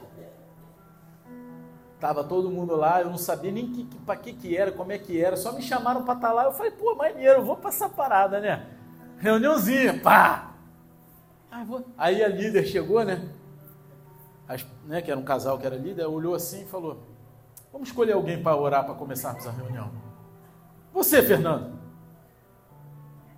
[2.01, 4.93] Tava todo mundo lá, eu não sabia nem que, que, para que que era, como
[4.93, 7.57] é que era, só me chamaram para estar tá lá, eu falei, pô, maneiro, vou
[7.57, 8.67] passar parada, né?
[9.19, 10.57] Reuniãozinha, pá!
[11.97, 13.29] Aí a líder chegou, né?
[14.47, 15.01] As, né?
[15.01, 16.99] Que era um casal que era líder, olhou assim e falou:
[17.73, 19.91] Vamos escolher alguém para orar para começarmos a reunião.
[20.93, 21.77] Você, Fernando.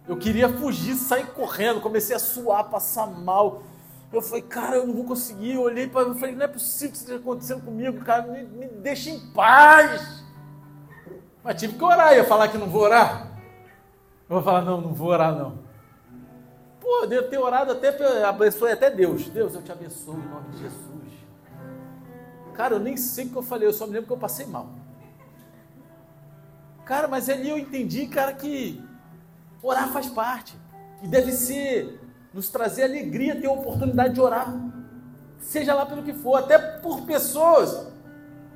[0.07, 3.63] Eu queria fugir, sair correndo, comecei a suar, passar mal.
[4.13, 5.55] Eu falei, cara, eu não vou conseguir.
[5.55, 8.27] Eu olhei para ele e falei, não é possível que isso esteja acontecendo comigo, cara,
[8.27, 10.25] me, me deixa em paz.
[11.45, 13.29] Mas tive que orar, ia falar que não vou orar.
[14.29, 15.59] Eu vou falar, não, não vou orar, não.
[16.81, 19.29] Pô, eu devo ter orado até, abençoe até Deus.
[19.29, 20.89] Deus, eu te abençoo em nome de Jesus.
[22.55, 24.47] Cara, eu nem sei o que eu falei, eu só me lembro que eu passei
[24.47, 24.71] mal.
[26.85, 28.83] Cara, mas ali eu entendi, cara, que
[29.63, 30.57] orar faz parte.
[31.03, 32.01] E deve ser,
[32.33, 34.55] nos trazer alegria ter a oportunidade de orar.
[35.41, 37.93] Seja lá pelo que for, até por pessoas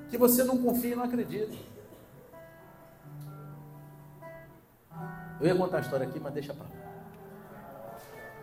[0.09, 1.55] que você não confia e não acredita.
[5.41, 6.70] Eu ia contar a história aqui, mas deixa para lá.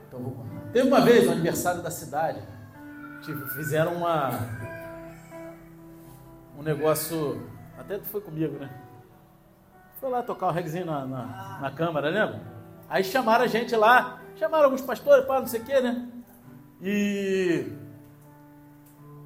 [0.07, 0.71] Então vou contar.
[0.73, 2.41] Teve uma vez no aniversário da cidade,
[3.53, 4.31] fizeram uma
[6.59, 7.41] um negócio,
[7.77, 8.69] até tu foi comigo, né?
[9.99, 12.41] Foi lá tocar o regzinho na, na, na Câmara, lembra?
[12.89, 16.07] Aí chamaram a gente lá, chamaram alguns pastores, para não sei o quê, né?
[16.81, 17.65] E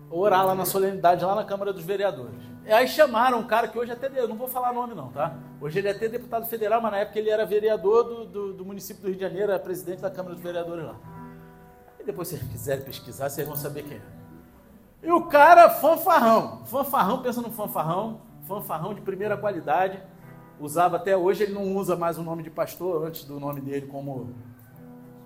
[0.09, 2.41] orar lá na solenidade, lá na Câmara dos Vereadores.
[2.65, 5.09] E aí chamaram um cara que hoje é até, eu não vou falar nome não,
[5.09, 5.35] tá?
[5.61, 8.65] Hoje ele é até deputado federal, mas na época ele era vereador do, do, do
[8.65, 10.95] município do Rio de Janeiro, era presidente da Câmara dos Vereadores lá.
[11.99, 14.01] E depois, se vocês quiserem pesquisar, vocês vão saber quem é.
[15.03, 16.63] E o cara, fanfarrão.
[16.65, 18.21] Fanfarrão, pensa no fanfarrão.
[18.47, 20.01] Fanfarrão de primeira qualidade
[20.59, 23.87] usava até hoje, ele não usa mais o nome de pastor antes do nome dele
[23.87, 24.33] como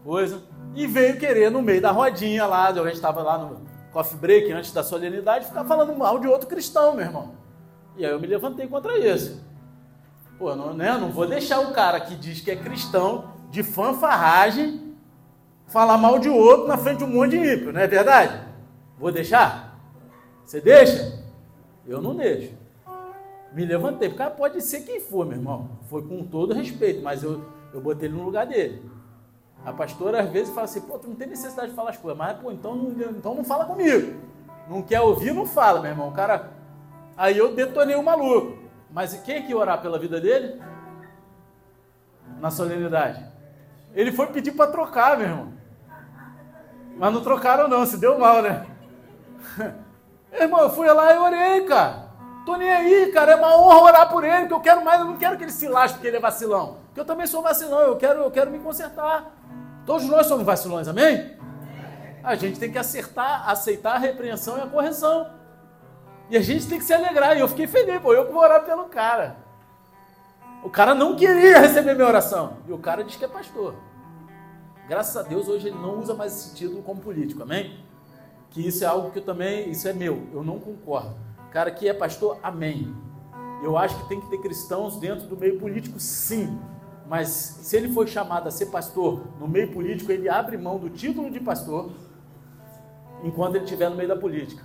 [0.07, 0.41] coisa.
[0.73, 4.51] E veio querer, no meio da rodinha lá, a gente estava lá no coffee break
[4.53, 7.33] antes da solenidade, ficar falando mal de outro cristão, meu irmão.
[7.97, 9.43] E aí eu me levantei contra isso.
[10.39, 14.95] Pô, não, né, não vou deixar o cara que diz que é cristão, de fanfarragem,
[15.67, 18.39] falar mal de outro na frente de um monte de ímpio, não é verdade?
[18.97, 19.77] Vou deixar?
[20.45, 21.21] Você deixa?
[21.85, 22.53] Eu não deixo
[23.53, 24.09] me levantei.
[24.09, 25.69] Porque pode ser quem for, meu irmão.
[25.89, 27.43] Foi com todo respeito, mas eu,
[27.73, 28.81] eu botei ele no lugar dele.
[29.65, 32.17] A pastora às vezes fala assim, pô, tu não tem necessidade de falar as coisas,
[32.17, 34.19] mas pô, então não, então não fala comigo.
[34.69, 36.09] Não quer ouvir, não fala, meu irmão.
[36.09, 36.51] O cara.
[37.15, 38.57] Aí eu detonei o maluco.
[38.91, 40.61] Mas quem é que orar pela vida dele?
[42.39, 43.25] Na solenidade.
[43.93, 45.53] Ele foi pedir para trocar, meu irmão.
[46.97, 48.65] Mas não trocaram não, se deu mal, né?
[50.33, 52.07] irmão, eu fui lá e orei, cara.
[52.45, 53.33] Tô nem aí, cara.
[53.33, 55.51] É uma honra orar por ele, porque eu quero mais, eu não quero que ele
[55.51, 56.77] se lasque porque ele é vacilão.
[56.87, 59.36] Porque eu também sou vacilão, eu quero, eu quero me consertar.
[59.87, 61.31] Todos nós somos vacilões, amém?
[62.21, 65.31] A gente tem que acertar, aceitar a repreensão e a correção.
[66.29, 67.37] E a gente tem que se alegrar.
[67.37, 69.37] E eu fiquei feliz, pô, eu que vou orar pelo cara.
[70.61, 72.57] O cara não queria receber minha oração.
[72.67, 73.75] E o cara diz que é pastor.
[74.89, 77.79] Graças a Deus, hoje ele não usa mais esse título como político, amém?
[78.49, 81.15] Que isso é algo que eu também, isso é meu, eu não concordo.
[81.49, 82.93] Cara que é pastor, amém.
[83.63, 86.59] Eu acho que tem que ter cristãos dentro do meio político, sim.
[87.07, 90.89] Mas se ele for chamado a ser pastor no meio político, ele abre mão do
[90.89, 91.89] título de pastor
[93.23, 94.61] enquanto ele estiver no meio da política.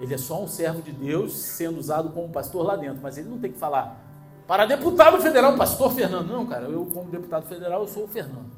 [0.00, 3.28] Ele é só um servo de Deus sendo usado como pastor lá dentro, mas ele
[3.28, 4.02] não tem que falar
[4.46, 6.28] Para deputado federal, pastor Fernando.
[6.28, 8.50] Não, cara, eu como deputado federal, eu sou o Fernando.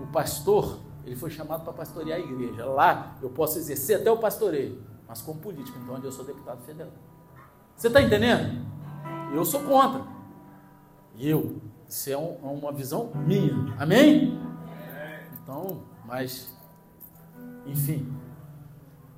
[0.00, 2.64] O pastor, ele foi chamado para pastorear a igreja.
[2.66, 6.62] Lá eu posso exercer até o pastoreio, mas como político, então onde eu sou deputado
[6.62, 6.92] federal.
[7.76, 8.66] Você está entendendo?
[9.32, 10.17] Eu sou contra.
[11.18, 11.60] Eu.
[11.88, 13.74] Isso é um, é uma visão minha.
[13.78, 14.38] Amém?
[15.42, 16.54] Então, mas,
[17.66, 18.12] enfim.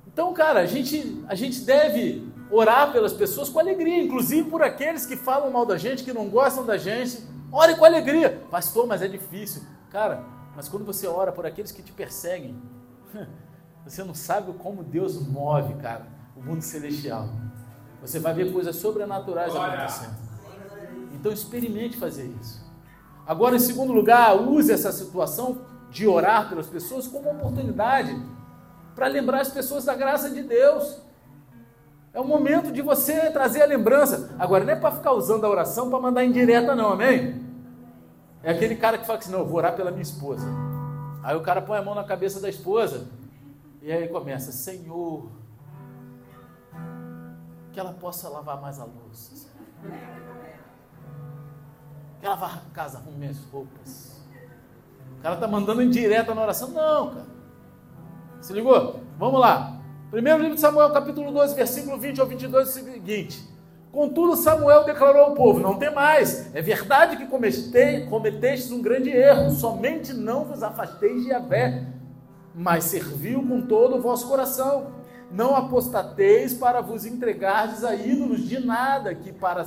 [0.07, 5.05] Então, cara, a gente, a gente deve orar pelas pessoas com alegria, inclusive por aqueles
[5.05, 7.21] que falam mal da gente, que não gostam da gente.
[7.51, 8.41] Ore com alegria.
[8.49, 9.63] Pastor, mas é difícil.
[9.89, 10.23] Cara,
[10.55, 12.61] mas quando você ora por aqueles que te perseguem,
[13.85, 17.29] você não sabe como Deus move, cara, o mundo celestial.
[18.01, 20.30] Você vai ver coisas sobrenaturais acontecendo.
[21.21, 22.59] Então experimente fazer isso.
[23.27, 25.61] Agora, em segundo lugar, use essa situação
[25.91, 28.19] de orar pelas pessoas como oportunidade
[28.95, 30.97] para lembrar as pessoas da graça de Deus.
[32.11, 34.35] É o momento de você trazer a lembrança.
[34.39, 37.45] Agora, não é para ficar usando a oração para mandar indireta, não, amém?
[38.41, 40.47] É aquele cara que fala assim: não, eu vou orar pela minha esposa.
[41.21, 43.07] Aí o cara põe a mão na cabeça da esposa
[43.79, 45.29] e aí começa: Senhor,
[47.71, 49.50] que ela possa lavar mais a louça.
[52.21, 54.21] Ela vá a casa, arrume as roupas.
[55.17, 56.69] O cara está mandando indireta na oração.
[56.69, 57.25] Não, cara.
[58.41, 59.01] Se ligou?
[59.17, 59.79] Vamos lá.
[60.09, 63.51] Primeiro livro de Samuel, capítulo 12, versículo 20 ao 22, é o seguinte.
[63.91, 66.53] Contudo, Samuel declarou ao povo: Não tem mais.
[66.55, 69.51] É verdade que cometestes um grande erro.
[69.51, 71.85] Somente não vos afasteis de Yahvé,
[72.55, 75.01] mas serviu com todo o vosso coração.
[75.31, 79.65] Não apostateis para vos entregardes a ídolos de nada, que para,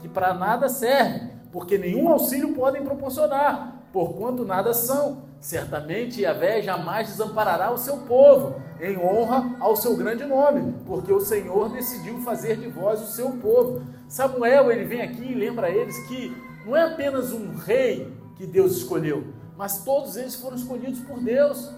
[0.00, 5.28] que para nada serve, porque nenhum auxílio podem proporcionar, porquanto nada são.
[5.40, 11.20] Certamente Yahvé jamais desamparará o seu povo, em honra ao seu grande nome, porque o
[11.20, 13.82] Senhor decidiu fazer de vós o seu povo.
[14.06, 16.36] Samuel, ele vem aqui e lembra a eles que
[16.66, 21.70] não é apenas um rei que Deus escolheu, mas todos eles foram escolhidos por Deus.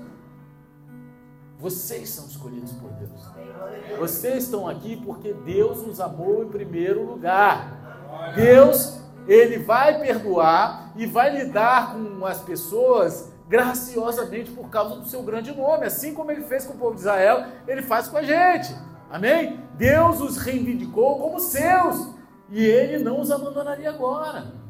[1.59, 3.99] Vocês são escolhidos por Deus.
[3.99, 8.33] Vocês estão aqui porque Deus nos amou em primeiro lugar.
[8.35, 15.23] Deus, ele vai perdoar e vai lidar com as pessoas graciosamente por causa do seu
[15.23, 18.23] grande nome, assim como ele fez com o povo de Israel, ele faz com a
[18.23, 18.75] gente.
[19.11, 19.61] Amém?
[19.77, 22.09] Deus os reivindicou como seus
[22.49, 24.62] e ele não os abandonaria agora.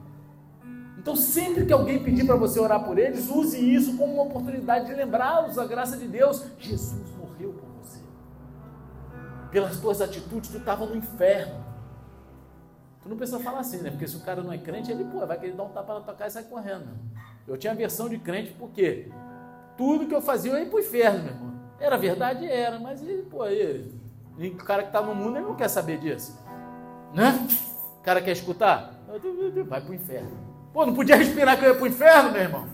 [0.99, 4.87] Então, sempre que alguém pedir para você orar por eles, use isso como uma oportunidade
[4.87, 6.45] de lembrá-los da graça de Deus.
[6.59, 7.99] Jesus morreu por você.
[9.51, 11.62] Pelas tuas atitudes, tu estava no inferno.
[13.03, 13.91] Tu não precisa falar assim, né?
[13.91, 16.01] Porque se o cara não é crente, ele pô, vai querer dar um tapa na
[16.01, 16.87] tua cara e sai correndo.
[17.47, 19.11] Eu tinha a versão de crente porque
[19.77, 21.53] tudo que eu fazia eu ia para o inferno, meu irmão.
[21.81, 22.47] Era verdade?
[22.47, 23.93] Era, mas ele, pô, ele,
[24.39, 26.39] o cara que está no mundo, ele não quer saber disso.
[27.13, 27.47] Né?
[27.99, 28.95] O cara quer escutar?
[29.65, 30.31] Vai para o inferno.
[30.73, 32.67] Pô, não podia respirar que eu ia para o inferno, meu irmão?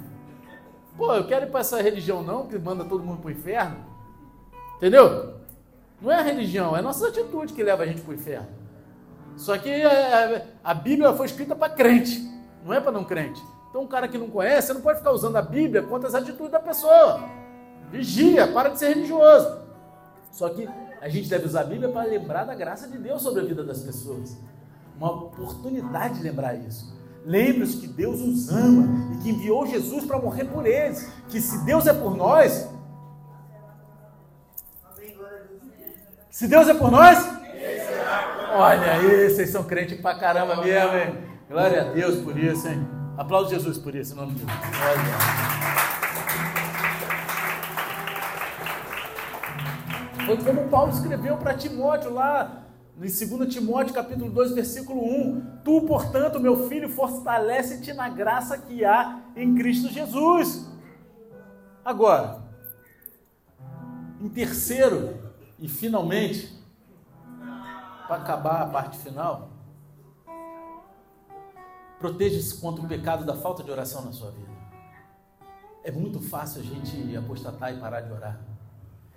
[0.97, 3.77] Pô, eu quero ir para essa religião não, que manda todo mundo para o inferno.
[4.77, 5.35] Entendeu?
[6.01, 8.58] Não é a religião, é a nossa atitude que leva a gente para o inferno.
[9.39, 12.29] Só que a, a Bíblia foi escrita para crente,
[12.65, 13.41] não é para não crente.
[13.71, 16.15] Então, um cara que não conhece, você não pode ficar usando a Bíblia contra as
[16.15, 17.23] atitudes da pessoa.
[17.91, 19.59] Vigia, para de ser religioso.
[20.33, 20.69] Só que
[21.01, 23.63] a gente deve usar a Bíblia para lembrar da graça de Deus sobre a vida
[23.63, 24.37] das pessoas.
[24.97, 26.93] Uma oportunidade de lembrar isso.
[27.25, 31.09] Lembre-se que Deus os ama e que enviou Jesus para morrer por eles.
[31.29, 32.69] Que se Deus é por nós,
[36.31, 37.38] se Deus é por nós,
[38.59, 41.15] olha aí, vocês são crentes pra caramba mesmo, hein?
[41.49, 42.87] Glória a Deus por isso, hein?
[43.17, 44.59] Aplaude Jesus por isso, em nome de Deus.
[44.83, 45.49] Olha.
[50.27, 52.65] Foi como Paulo escreveu para Timóteo lá
[52.99, 58.85] em 2 Timóteo capítulo 2, versículo 1, tu, portanto, meu filho, fortalece-te na graça que
[58.85, 60.69] há em Cristo Jesus.
[61.85, 62.41] Agora,
[64.21, 65.17] em terceiro
[65.61, 66.58] e finalmente,
[68.09, 69.51] para acabar a parte final,
[71.99, 74.49] proteja-se contra o pecado da falta de oração na sua vida.
[75.85, 78.41] É muito fácil a gente apostatar e parar de orar.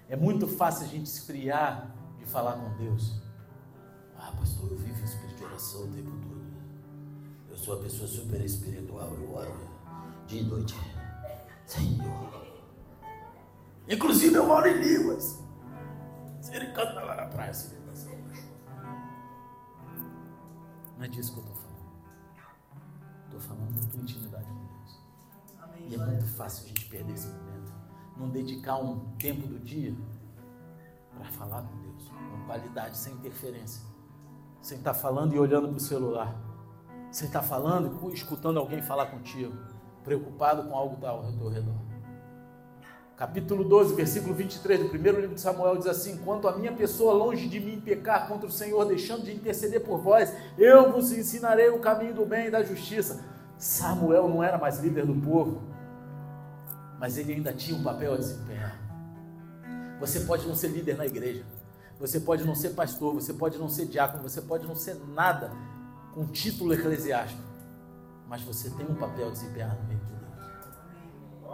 [0.10, 1.89] É muito fácil a gente esfriar
[2.20, 3.22] de falar com Deus.
[4.18, 6.42] Ah, pastor, eu vivo em espírito de oração o tempo todo.
[7.50, 9.70] Eu sou uma pessoa super espiritual, eu oro
[10.28, 10.76] dia e noite.
[11.66, 12.46] Senhor.
[13.88, 15.39] Inclusive eu oro em línguas.
[16.42, 17.80] Se ele canta lá na praia, se
[21.02, 21.82] Não é disso que eu estou falando.
[23.26, 24.99] Estou falando da tua intimidade com Deus.
[25.60, 25.89] Amém.
[25.89, 27.74] E é muito fácil a gente perder esse momento.
[28.18, 29.95] Não dedicar um tempo do dia
[31.16, 33.89] para falar com Deus, com qualidade, sem interferência
[34.62, 36.36] sem estar falando e olhando para o celular.
[37.12, 39.58] Você está falando, escutando alguém falar contigo,
[40.04, 41.91] preocupado com algo está ao teu redor.
[43.22, 47.13] Capítulo 12, versículo 23 do primeiro livro de Samuel diz assim: Quanto a minha pessoa
[47.13, 51.69] longe de mim pecar contra o Senhor, deixando de interceder por vós, eu vos ensinarei
[51.69, 53.24] o caminho do bem e da justiça.
[53.59, 55.61] Samuel não era mais líder do povo,
[56.99, 58.76] mas ele ainda tinha um papel a desempenhar.
[59.99, 61.45] Você pode não ser líder na igreja,
[61.99, 65.51] você pode não ser pastor, você pode não ser diácono, você pode não ser nada
[66.11, 67.43] com título eclesiástico,
[68.28, 71.51] mas você tem um papel a desempenhar no meio de Deus.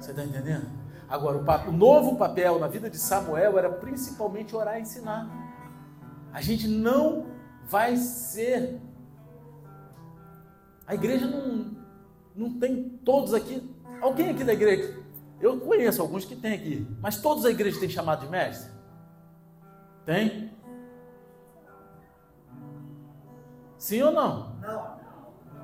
[0.00, 0.66] Você está entendendo?
[1.08, 5.28] Agora, o, o novo papel na vida de Samuel era principalmente orar e ensinar.
[6.32, 7.26] A gente não
[7.68, 8.80] vai ser.
[10.86, 11.76] A igreja não,
[12.34, 13.68] não tem todos aqui.
[14.00, 14.98] Alguém aqui da igreja?
[15.40, 18.70] Eu conheço alguns que tem aqui, mas todos a igreja têm chamado de mestre?
[20.04, 20.52] Tem?
[23.78, 24.56] Sim ou não?
[24.56, 24.99] Não.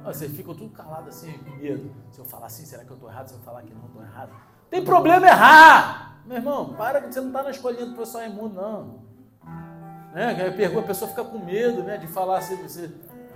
[0.07, 1.90] Vocês ficam tudo calados assim, com medo.
[2.11, 3.28] Se eu falar assim, será que eu estou errado?
[3.28, 4.30] Se eu falar que não estou errado?
[4.70, 6.22] Tem problema errar!
[6.24, 9.07] Meu irmão, para que você não está na escolinha do professor Raimundo, não.
[10.12, 10.48] Né?
[10.48, 12.90] A pessoa fica com medo né, de falar assim, você.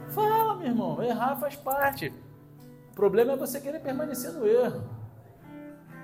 [0.09, 2.13] Fala, meu irmão, errar faz parte.
[2.91, 4.83] O problema é você querer permanecer no erro.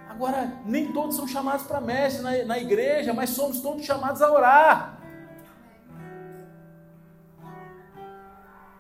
[0.09, 4.31] Agora, nem todos são chamados para mestre na, na igreja, mas somos todos chamados a
[4.31, 4.96] orar.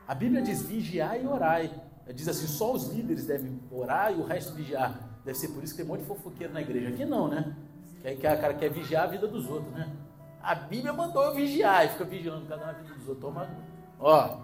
[0.06, 1.70] A Bíblia diz vigiar e orai.
[2.14, 5.00] Diz assim: só os líderes devem orar e o resto vigiar.
[5.24, 6.90] Deve ser por isso que tem um monte de fofoqueiro na igreja.
[6.90, 7.56] Aqui não, né?
[8.00, 9.90] Que aí cara quer vigiar a vida dos outros, né?
[10.40, 13.20] A Bíblia mandou eu vigiar e fica vigilando cada um a vida dos outros.
[13.20, 13.50] Toma.
[13.98, 14.40] Ó,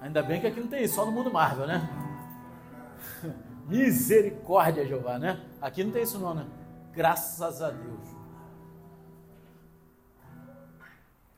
[0.00, 1.88] ainda bem que aqui não tem isso, só no mundo Marvel, né?
[3.66, 5.40] Misericórdia, Jeová, né?
[5.60, 6.46] Aqui não tem isso não, né?
[6.92, 8.16] Graças a Deus.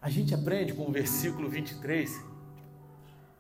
[0.03, 2.30] A gente aprende com o versículo 23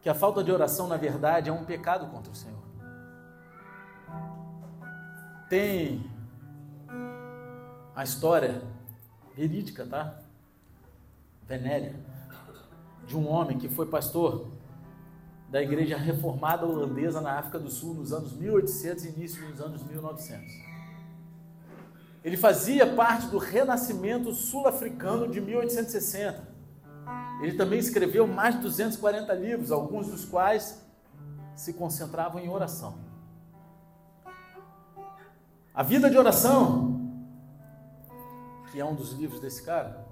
[0.03, 2.59] que a falta de oração, na verdade, é um pecado contra o Senhor.
[5.49, 6.09] Tem
[7.95, 8.63] a história
[9.37, 10.19] verídica, tá?
[11.47, 11.97] Venéria,
[13.07, 14.47] de um homem que foi pastor
[15.51, 19.83] da igreja reformada holandesa na África do Sul nos anos 1800 e início dos anos
[19.83, 20.71] 1900.
[22.23, 26.50] Ele fazia parte do renascimento sul-africano de 1860.
[27.43, 30.80] Ele também escreveu mais de 240 livros, alguns dos quais
[31.55, 32.99] se concentravam em oração.
[35.74, 37.11] A vida de oração,
[38.70, 40.07] que é um dos livros desse cara,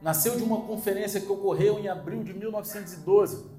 [0.00, 3.52] nasceu de uma conferência que ocorreu em abril de 1912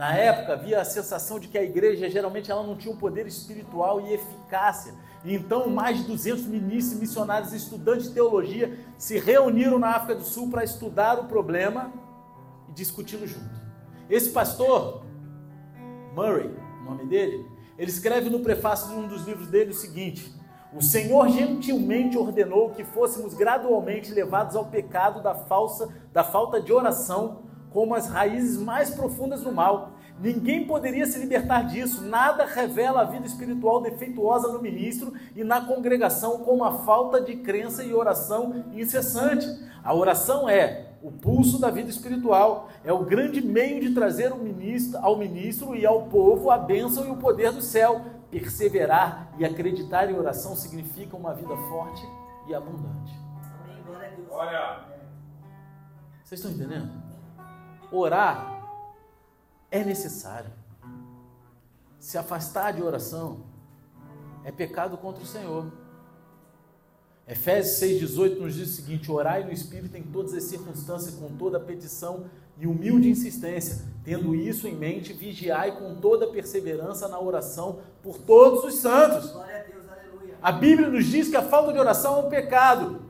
[0.00, 3.26] na época havia a sensação de que a igreja geralmente ela não tinha um poder
[3.26, 4.94] espiritual e eficácia.
[5.24, 10.24] Então, mais de 200 ministros, missionários e estudantes de teologia se reuniram na África do
[10.24, 11.92] Sul para estudar o problema
[12.68, 13.60] e discuti-lo junto.
[14.08, 15.02] Esse pastor,
[16.14, 16.50] Murray,
[16.80, 17.46] o nome dele,
[17.78, 20.34] ele escreve no prefácio de um dos livros dele o seguinte:
[20.74, 26.72] O Senhor gentilmente ordenou que fôssemos gradualmente levados ao pecado da falsa, da falta de
[26.72, 29.92] oração como as raízes mais profundas do mal.
[30.20, 32.02] Ninguém poderia se libertar disso.
[32.02, 37.36] Nada revela a vida espiritual defeituosa no ministro e na congregação como a falta de
[37.36, 39.46] crença e oração incessante.
[39.82, 44.98] A oração é o pulso da vida espiritual, é o grande meio de trazer ministro,
[45.02, 48.02] ao ministro e ao povo a bênção e o poder do céu.
[48.30, 52.06] Perseverar e acreditar em oração significa uma vida forte
[52.46, 53.12] e abundante.
[54.30, 54.84] Olha.
[56.22, 57.09] Vocês estão entendendo?
[57.92, 58.60] Orar
[59.70, 60.50] é necessário.
[61.98, 63.40] Se afastar de oração
[64.44, 65.70] é pecado contra o Senhor.
[67.28, 71.58] Efésios 6,18 nos diz o seguinte: orai no Espírito em todas as circunstâncias, com toda
[71.58, 72.24] a petição
[72.58, 78.64] e humilde insistência, tendo isso em mente, vigiai com toda perseverança na oração por todos
[78.64, 79.34] os santos.
[80.42, 83.00] A, a Bíblia nos diz que a falta de oração é um pecado.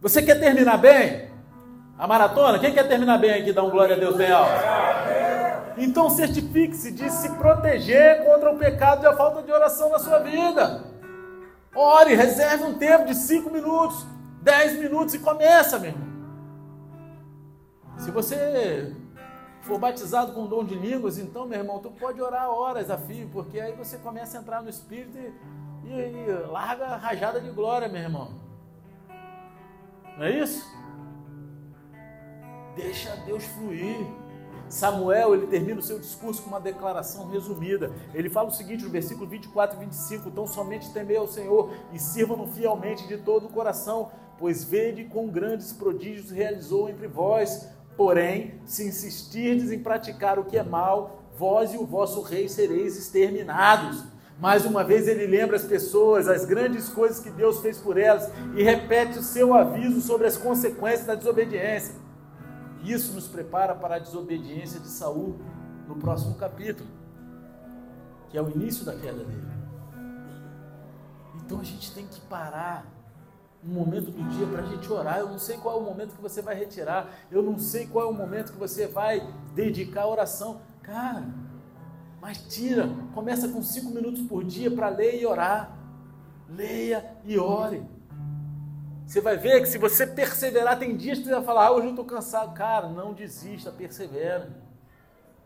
[0.00, 1.35] Você quer terminar bem?
[1.98, 2.58] A maratona?
[2.58, 3.52] Quem quer terminar bem aqui?
[3.52, 4.52] Dá um glória a Deus bem alto.
[5.78, 10.18] Então certifique-se de se proteger contra o pecado e a falta de oração na sua
[10.18, 10.84] vida.
[11.74, 14.06] Ore, reserve um tempo de 5 minutos,
[14.42, 16.06] 10 minutos e começa, meu irmão.
[17.98, 18.94] Se você
[19.62, 23.28] for batizado com dom de línguas, então, meu irmão, tu pode orar horas a fio,
[23.32, 27.50] porque aí você começa a entrar no Espírito e, e, e larga a rajada de
[27.50, 28.30] glória, meu irmão.
[30.16, 30.75] Não é isso?
[32.76, 34.06] Deixa Deus fluir.
[34.68, 37.90] Samuel, ele termina o seu discurso com uma declaração resumida.
[38.12, 41.98] Ele fala o seguinte no versículo 24 e 25: Então somente temei ao Senhor e
[41.98, 47.68] sirvam-no fielmente de todo o coração, pois vede com grandes prodígios realizou entre vós.
[47.96, 52.98] Porém, se insistirdes em praticar o que é mal, vós e o vosso rei sereis
[52.98, 54.04] exterminados.
[54.38, 58.30] Mais uma vez ele lembra as pessoas as grandes coisas que Deus fez por elas
[58.54, 62.05] e repete o seu aviso sobre as consequências da desobediência.
[62.86, 65.36] Isso nos prepara para a desobediência de Saul
[65.88, 66.88] no próximo capítulo,
[68.30, 69.56] que é o início da queda dele.
[71.34, 72.86] Então a gente tem que parar
[73.64, 75.18] um momento do dia para a gente orar.
[75.18, 78.06] Eu não sei qual é o momento que você vai retirar, eu não sei qual
[78.06, 80.60] é o momento que você vai dedicar a oração.
[80.80, 81.26] Cara,
[82.20, 85.76] mas tira, começa com cinco minutos por dia para ler e orar.
[86.48, 87.95] Leia e ore.
[89.06, 91.86] Você vai ver que se você perseverar, tem dias que você vai falar, ah, hoje
[91.86, 92.52] eu estou cansado.
[92.54, 94.48] Cara, não desista, persevera.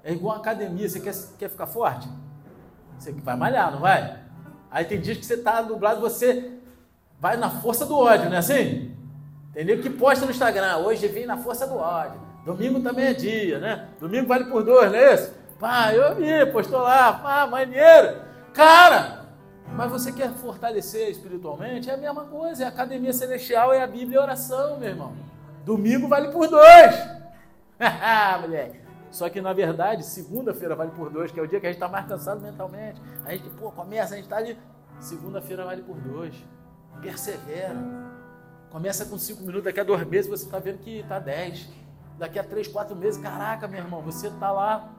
[0.03, 2.09] É igual academia, você quer, quer ficar forte?
[2.99, 4.19] Você vai malhar, não vai?
[4.71, 6.53] Aí tem dias que você está nublado, você
[7.19, 8.97] vai na força do ódio, não é assim?
[9.51, 9.83] Entendeu?
[9.83, 12.19] Que posta no Instagram, hoje vem na força do ódio.
[12.47, 13.89] Domingo também é dia, né?
[14.01, 15.35] Domingo vale por dois, não é isso?
[15.59, 18.23] Pá, eu vi, postou lá, pá, maneiro.
[18.55, 19.20] Cara,
[19.77, 21.89] mas você quer fortalecer espiritualmente?
[21.89, 24.89] É a mesma coisa, é a academia celestial, é a Bíblia e a oração, meu
[24.89, 25.15] irmão.
[25.65, 26.95] Domingo vale por dois.
[28.41, 28.81] moleque.
[29.11, 31.77] Só que na verdade, segunda-feira vale por dois, que é o dia que a gente
[31.77, 33.01] está mais cansado mentalmente.
[33.25, 34.57] A gente, pô, começa, a gente está ali.
[35.01, 36.35] Segunda-feira vale por dois.
[37.01, 37.77] Persevera.
[38.71, 41.69] Começa com cinco minutos, daqui a dois meses você está vendo que está dez.
[42.19, 44.93] Daqui a três, quatro meses, caraca, meu irmão, você está lá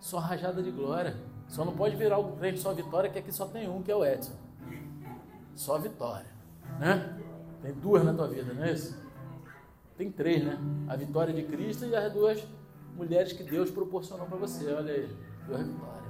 [0.00, 1.16] só rajada de glória.
[1.48, 3.96] Só não pode virar o trem só vitória, que aqui só tem um, que é
[3.96, 4.34] o Edson.
[5.54, 6.26] Só vitória.
[6.78, 7.18] Né?
[7.62, 8.96] Tem duas na tua vida, não é isso?
[9.96, 10.56] Tem três, né?
[10.86, 12.46] A vitória de Cristo e as duas
[12.94, 14.72] mulheres que Deus proporcionou para você.
[14.72, 16.08] Olha aí, duas vitórias.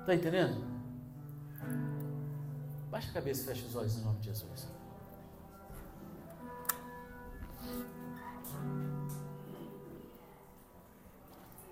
[0.00, 0.64] Está entendendo?
[2.90, 4.68] Baixa a cabeça e fecha os olhos em nome de Jesus.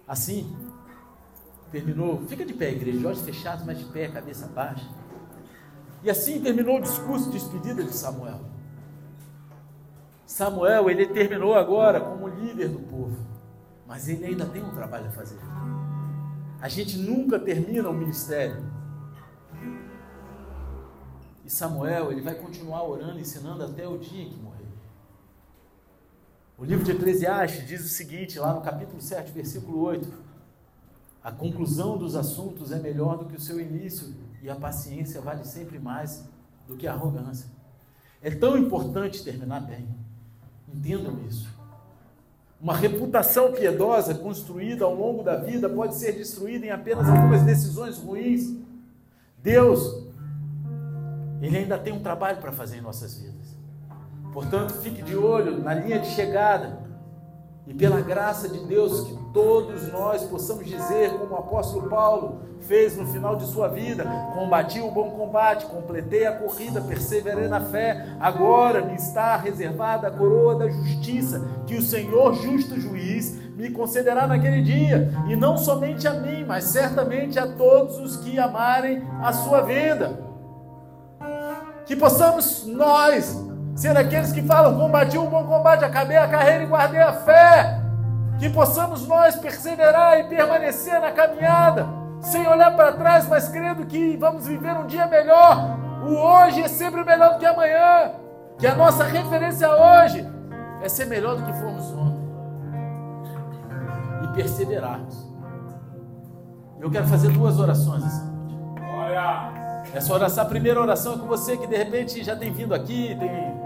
[0.09, 0.57] Assim,
[1.71, 4.89] terminou, fica de pé, igreja, olhos fechados, mas de pé, cabeça baixa.
[6.03, 8.41] E assim terminou o discurso de despedida de Samuel.
[10.27, 13.17] Samuel, ele terminou agora como líder do povo,
[13.87, 15.39] mas ele ainda tem um trabalho a fazer.
[16.61, 18.65] A gente nunca termina o ministério.
[21.45, 24.61] E Samuel, ele vai continuar orando, ensinando até o dia que morrer.
[26.57, 30.09] O livro de Eclesiastes diz o seguinte, lá no capítulo 7, versículo 8:
[31.23, 35.45] A conclusão dos assuntos é melhor do que o seu início, e a paciência vale
[35.45, 36.25] sempre mais
[36.67, 37.47] do que a arrogância.
[38.23, 39.89] É tão importante terminar bem.
[40.73, 41.49] Entendam isso.
[42.61, 47.99] Uma reputação piedosa construída ao longo da vida pode ser destruída em apenas algumas decisões
[47.99, 48.55] ruins.
[49.43, 50.07] Deus,
[51.41, 53.57] Ele ainda tem um trabalho para fazer em nossas vidas.
[54.33, 56.90] Portanto, fique de olho na linha de chegada.
[57.71, 62.97] E pela graça de Deus, que todos nós possamos dizer, como o apóstolo Paulo fez
[62.97, 64.05] no final de sua vida:
[64.35, 68.09] combati o bom combate, completei a corrida, perseverei na fé.
[68.19, 74.27] Agora me está reservada a coroa da justiça, que o Senhor, justo juiz, me concederá
[74.27, 79.33] naquele dia, e não somente a mim, mas certamente a todos os que amarem a
[79.33, 80.19] sua vida.
[81.87, 86.67] Que possamos nós ser aqueles que falam: combati um bom combate, acabei a carreira e
[86.67, 87.81] guardei a fé.
[88.39, 91.87] Que possamos nós perseverar e permanecer na caminhada,
[92.23, 95.79] sem olhar para trás, mas crendo que vamos viver um dia melhor.
[96.07, 98.13] O hoje é sempre melhor do que amanhã.
[98.59, 100.27] Que a nossa referência hoje
[100.83, 102.31] é ser melhor do que fomos ontem.
[104.25, 105.29] E perseverarmos.
[106.81, 108.57] Eu quero fazer duas orações essa noite.
[109.93, 113.15] Essa oração, a primeira oração é com você que de repente já tem vindo aqui,
[113.19, 113.60] tem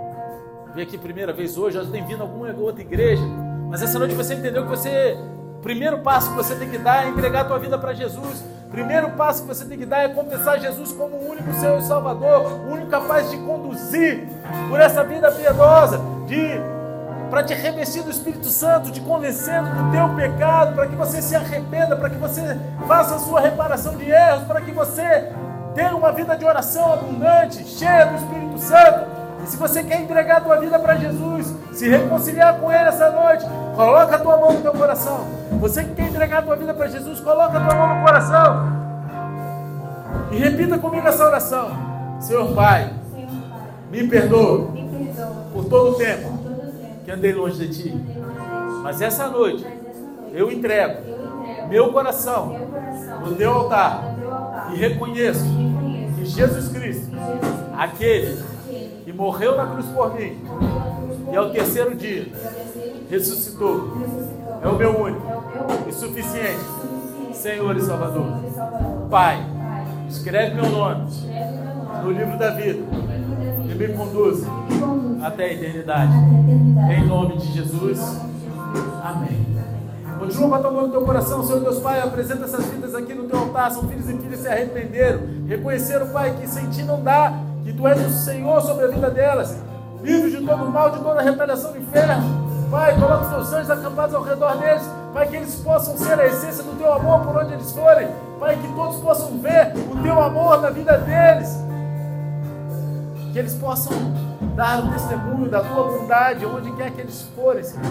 [0.74, 3.22] veio aqui primeira vez hoje, já tem vindo alguma outra igreja,
[3.70, 5.16] mas essa noite você entendeu que você,
[5.58, 8.44] o primeiro passo que você tem que dar é entregar a tua vida para Jesus.
[8.70, 11.82] Primeiro passo que você tem que dar é confessar Jesus como o único Senhor e
[11.82, 14.26] Salvador, o único capaz de conduzir
[14.68, 16.60] por essa vida piedosa, de
[17.30, 21.36] para te revestir do Espírito Santo, te convencendo do teu pecado, para que você se
[21.36, 25.30] arrependa, para que você faça a sua reparação de erros, para que você
[25.74, 29.13] tenha uma vida de oração abundante, cheia do Espírito Santo.
[29.44, 33.10] E se você quer entregar a tua vida para Jesus, se reconciliar com Ele essa
[33.10, 33.44] noite,
[33.76, 35.26] coloca a tua mão no teu coração.
[35.60, 38.84] Você que quer entregar a tua vida para Jesus, coloca a tua mão no coração.
[40.32, 41.70] E repita comigo essa oração.
[42.20, 42.90] Senhor Pai,
[43.90, 44.72] me perdoa
[45.52, 46.38] por todo o tempo
[47.04, 48.04] que andei longe de Ti.
[48.82, 49.66] Mas essa noite
[50.32, 51.02] eu entrego
[51.68, 52.56] meu coração
[53.26, 54.14] no teu altar
[54.72, 55.44] e reconheço
[56.16, 57.14] que Jesus Cristo,
[57.76, 58.53] aquele e
[59.14, 60.38] morreu na cruz por mim,
[61.32, 62.26] e ao terceiro dia
[63.10, 63.92] ressuscitou.
[64.62, 65.22] É o meu único
[65.88, 66.64] e suficiente,
[67.32, 68.26] Senhor e Salvador.
[69.10, 69.44] Pai,
[70.08, 71.06] escreve meu nome
[72.02, 72.82] no livro da vida
[73.70, 74.42] e me conduz
[75.22, 76.12] até a eternidade.
[76.96, 78.20] Em nome de Jesus.
[79.02, 79.44] Amém.
[80.18, 82.00] Continua batalhando no teu coração, Senhor Deus Pai.
[82.00, 83.70] Apresenta essas vidas aqui no teu altar.
[83.70, 85.20] São filhos e filhas se arrependeram.
[85.46, 87.43] Reconheceram, Pai, que sem ti não dá.
[87.64, 89.56] Que tu és o Senhor sobre a vida delas.
[90.02, 92.44] Livre de todo mal, de toda retaliação do inferno.
[92.70, 94.82] Pai, coloca os teus anjos acampados ao redor deles.
[95.14, 98.08] Pai, que eles possam ser a essência do teu amor por onde eles forem.
[98.38, 101.56] Pai, que todos possam ver o teu amor na vida deles.
[103.32, 103.92] Que eles possam
[104.54, 107.84] dar o testemunho da tua bondade onde quer que eles forem, Senhor.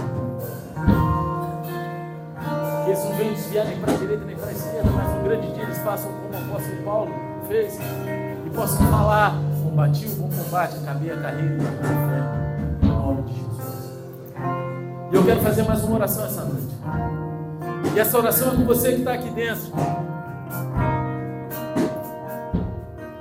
[2.84, 5.24] Que eles não venham desviar nem para a direita nem para a esquerda, mas no
[5.24, 7.12] grande dia eles façam como o apóstolo Paulo
[7.48, 7.80] fez
[8.46, 9.36] e possam falar:
[9.74, 13.92] combati o bom combate, acabei a carreira e Em nome de Jesus.
[15.12, 16.76] E eu quero fazer mais uma oração essa noite.
[17.96, 19.72] E essa oração é com você que está aqui dentro.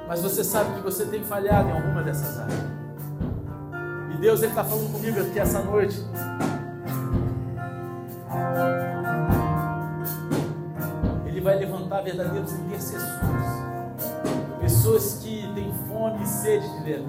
[0.07, 2.61] Mas você sabe que você tem falhado em alguma dessas áreas.
[4.14, 6.05] E Deus está falando comigo aqui essa noite.
[11.24, 13.62] Ele vai levantar verdadeiros intercessores.
[14.61, 15.72] Pessoas que têm
[16.03, 17.05] fome e sede de ver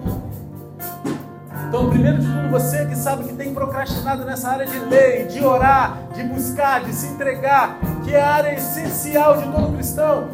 [1.68, 5.44] Então, primeiro de tudo, você que sabe que tem procrastinado nessa área de ler, de
[5.44, 10.28] orar, de buscar, de se entregar, que é a área essencial de todo cristão,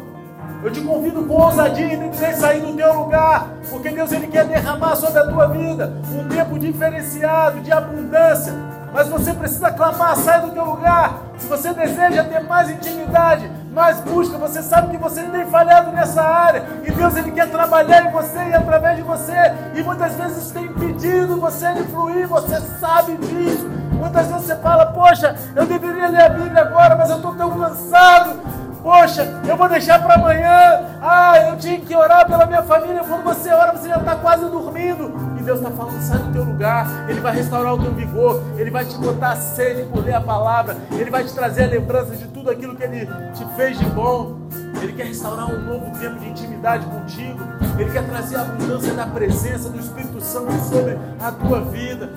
[0.62, 4.44] eu te convido com ousadia e sem sair do teu lugar, porque Deus ele quer
[4.44, 8.52] derramar sobre a tua vida um tempo diferenciado, de abundância.
[8.92, 11.29] Mas você precisa clamar, sai do teu lugar.
[11.40, 16.22] Se você deseja ter mais intimidade, mais busca, você sabe que você tem falhado nessa
[16.22, 19.32] área e Deus ele quer trabalhar em você e através de você.
[19.74, 23.66] E muitas vezes tem impedido você de fluir, você sabe disso.
[23.92, 27.58] Muitas vezes você fala, poxa, eu deveria ler a Bíblia agora, mas eu estou tão
[27.58, 28.38] cansado.
[28.82, 30.82] Poxa, eu vou deixar para amanhã.
[31.02, 33.02] Ah, eu tinha que orar pela minha família.
[33.06, 35.29] Quando você ora, você já está quase dormindo.
[35.40, 37.08] E Deus está falando, sai do teu lugar.
[37.08, 38.42] Ele vai restaurar o teu vigor.
[38.58, 40.76] Ele vai te botar a sede por ler a palavra.
[40.92, 44.36] Ele vai te trazer a lembrança de tudo aquilo que Ele te fez de bom.
[44.82, 47.38] Ele quer restaurar um novo tempo de intimidade contigo.
[47.78, 52.10] Ele quer trazer a abundância da presença do Espírito Santo sobre a tua vida.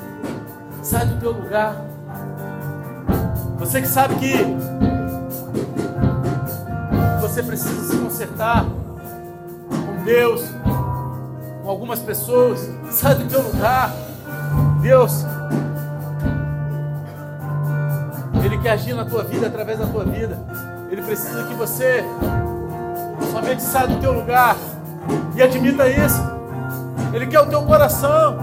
[0.81, 1.77] Sai do teu lugar.
[3.57, 4.33] Você que sabe que
[7.21, 10.43] você precisa se consertar com Deus,
[11.63, 12.69] com algumas pessoas.
[12.91, 13.91] Sai do teu lugar.
[14.81, 15.25] Deus,
[18.43, 20.37] Ele quer agir na tua vida através da tua vida.
[20.91, 22.03] Ele precisa que você
[23.31, 24.55] somente saia do teu lugar
[25.35, 26.21] e admita isso.
[27.13, 28.37] Ele quer o teu coração.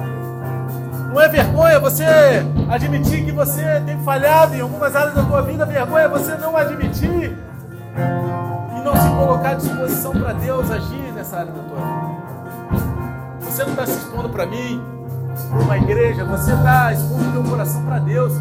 [1.12, 2.04] Não é vergonha você
[2.70, 5.66] admitir que você tem falhado em algumas áreas da tua vida.
[5.66, 7.36] Vergonha é você não admitir
[8.76, 12.19] e não se colocar à disposição para Deus agir nessa área da tua vida.
[13.60, 14.82] Você não está se expondo para mim,
[15.50, 18.32] para uma igreja, você está expondo o teu coração para Deus.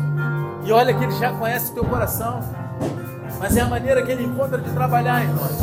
[0.63, 2.39] E olha que Ele já conhece o teu coração,
[3.37, 5.59] mas é a maneira que Ele encontra de trabalhar em nós.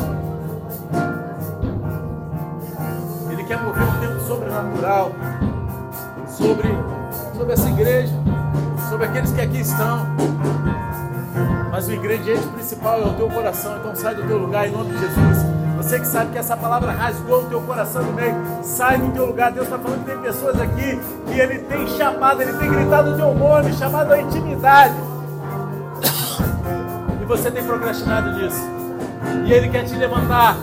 [3.30, 5.12] Ele quer mover um tempo sobrenatural
[6.28, 6.68] sobre,
[7.34, 8.14] sobre essa igreja,
[8.90, 10.06] sobre aqueles que aqui estão.
[11.70, 13.78] Mas o ingrediente principal é o teu coração.
[13.78, 15.55] Então sai do teu lugar em nome de Jesus.
[15.86, 19.26] Você que sabe que essa palavra rasgou o teu coração no meio, sai do teu
[19.26, 19.52] lugar.
[19.52, 23.16] Deus está falando que tem pessoas aqui que Ele tem chamado, Ele tem gritado o
[23.16, 24.96] teu nome, chamado a intimidade.
[27.22, 28.60] E você tem procrastinado nisso.
[29.44, 30.56] E Ele quer te levantar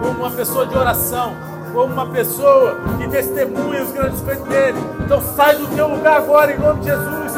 [0.00, 1.32] como uma pessoa de oração,
[1.72, 4.78] como uma pessoa que testemunha os grandes feitos dele.
[5.00, 7.32] Então sai do teu lugar agora em nome de Jesus.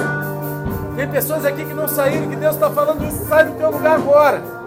[0.94, 3.94] Tem pessoas aqui que não saíram, que Deus está falando isso, sai do teu lugar
[3.94, 4.59] agora.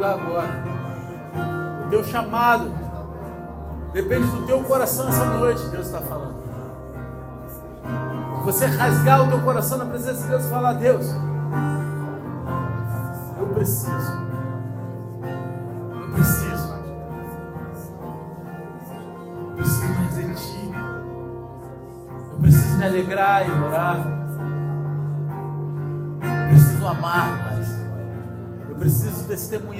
[0.00, 0.48] Lugar agora.
[1.86, 2.72] O teu chamado
[3.92, 6.40] depende do teu coração essa noite, Deus está falando.
[8.44, 11.06] Você rasgar o teu coração na presença de Deus e falar, Deus,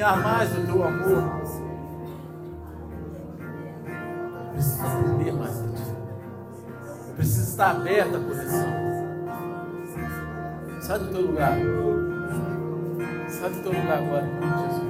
[0.01, 1.25] testemunhar mais do teu amor.
[4.47, 5.91] Eu preciso aprender mais de ti.
[7.09, 8.81] Eu preciso estar aberto à conexão.
[10.81, 11.53] Sai do teu lugar.
[13.29, 14.27] Sai do teu lugar agora,
[14.59, 14.90] Jesus.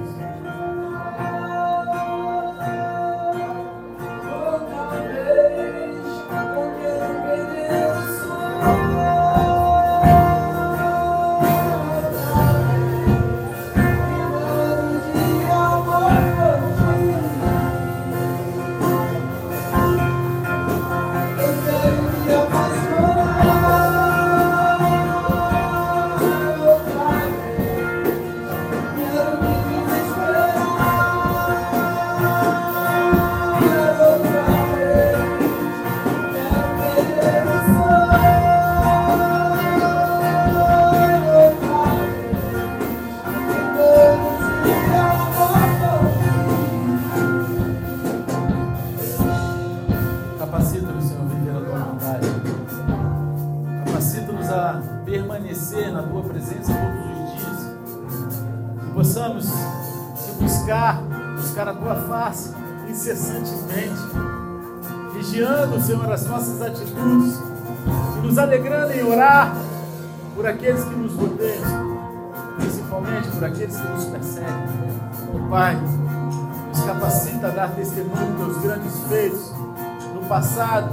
[80.51, 80.89] Passado,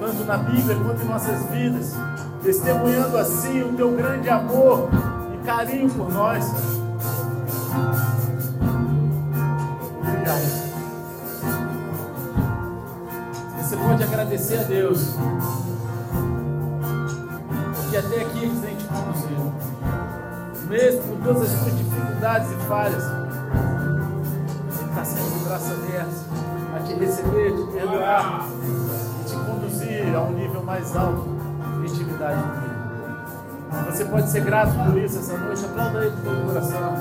[0.00, 1.94] tanto na Bíblia quanto em nossas vidas,
[2.42, 4.88] testemunhando assim o teu grande amor
[5.34, 6.44] e carinho por nós.
[10.00, 10.68] Obrigado.
[13.86, 15.14] pode agradecer a Deus.
[17.76, 19.54] Porque até aqui Ele tem te conduzido.
[20.68, 23.17] Mesmo com todas as suas dificuldades e falhas,
[34.10, 35.64] pode ser grato por isso essa noite.
[35.64, 36.94] Aplauda Ele todo o coração.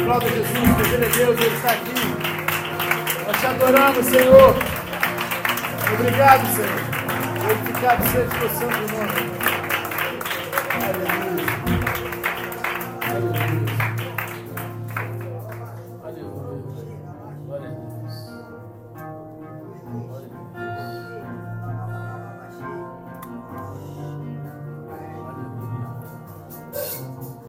[0.00, 1.94] Aplauda Jesus, porque Ele é Deus, Ele está aqui.
[3.26, 4.56] Nós te adoramos, Senhor.
[5.94, 6.84] Obrigado, Senhor.
[7.40, 9.43] Glorificado seja o seu santo nome.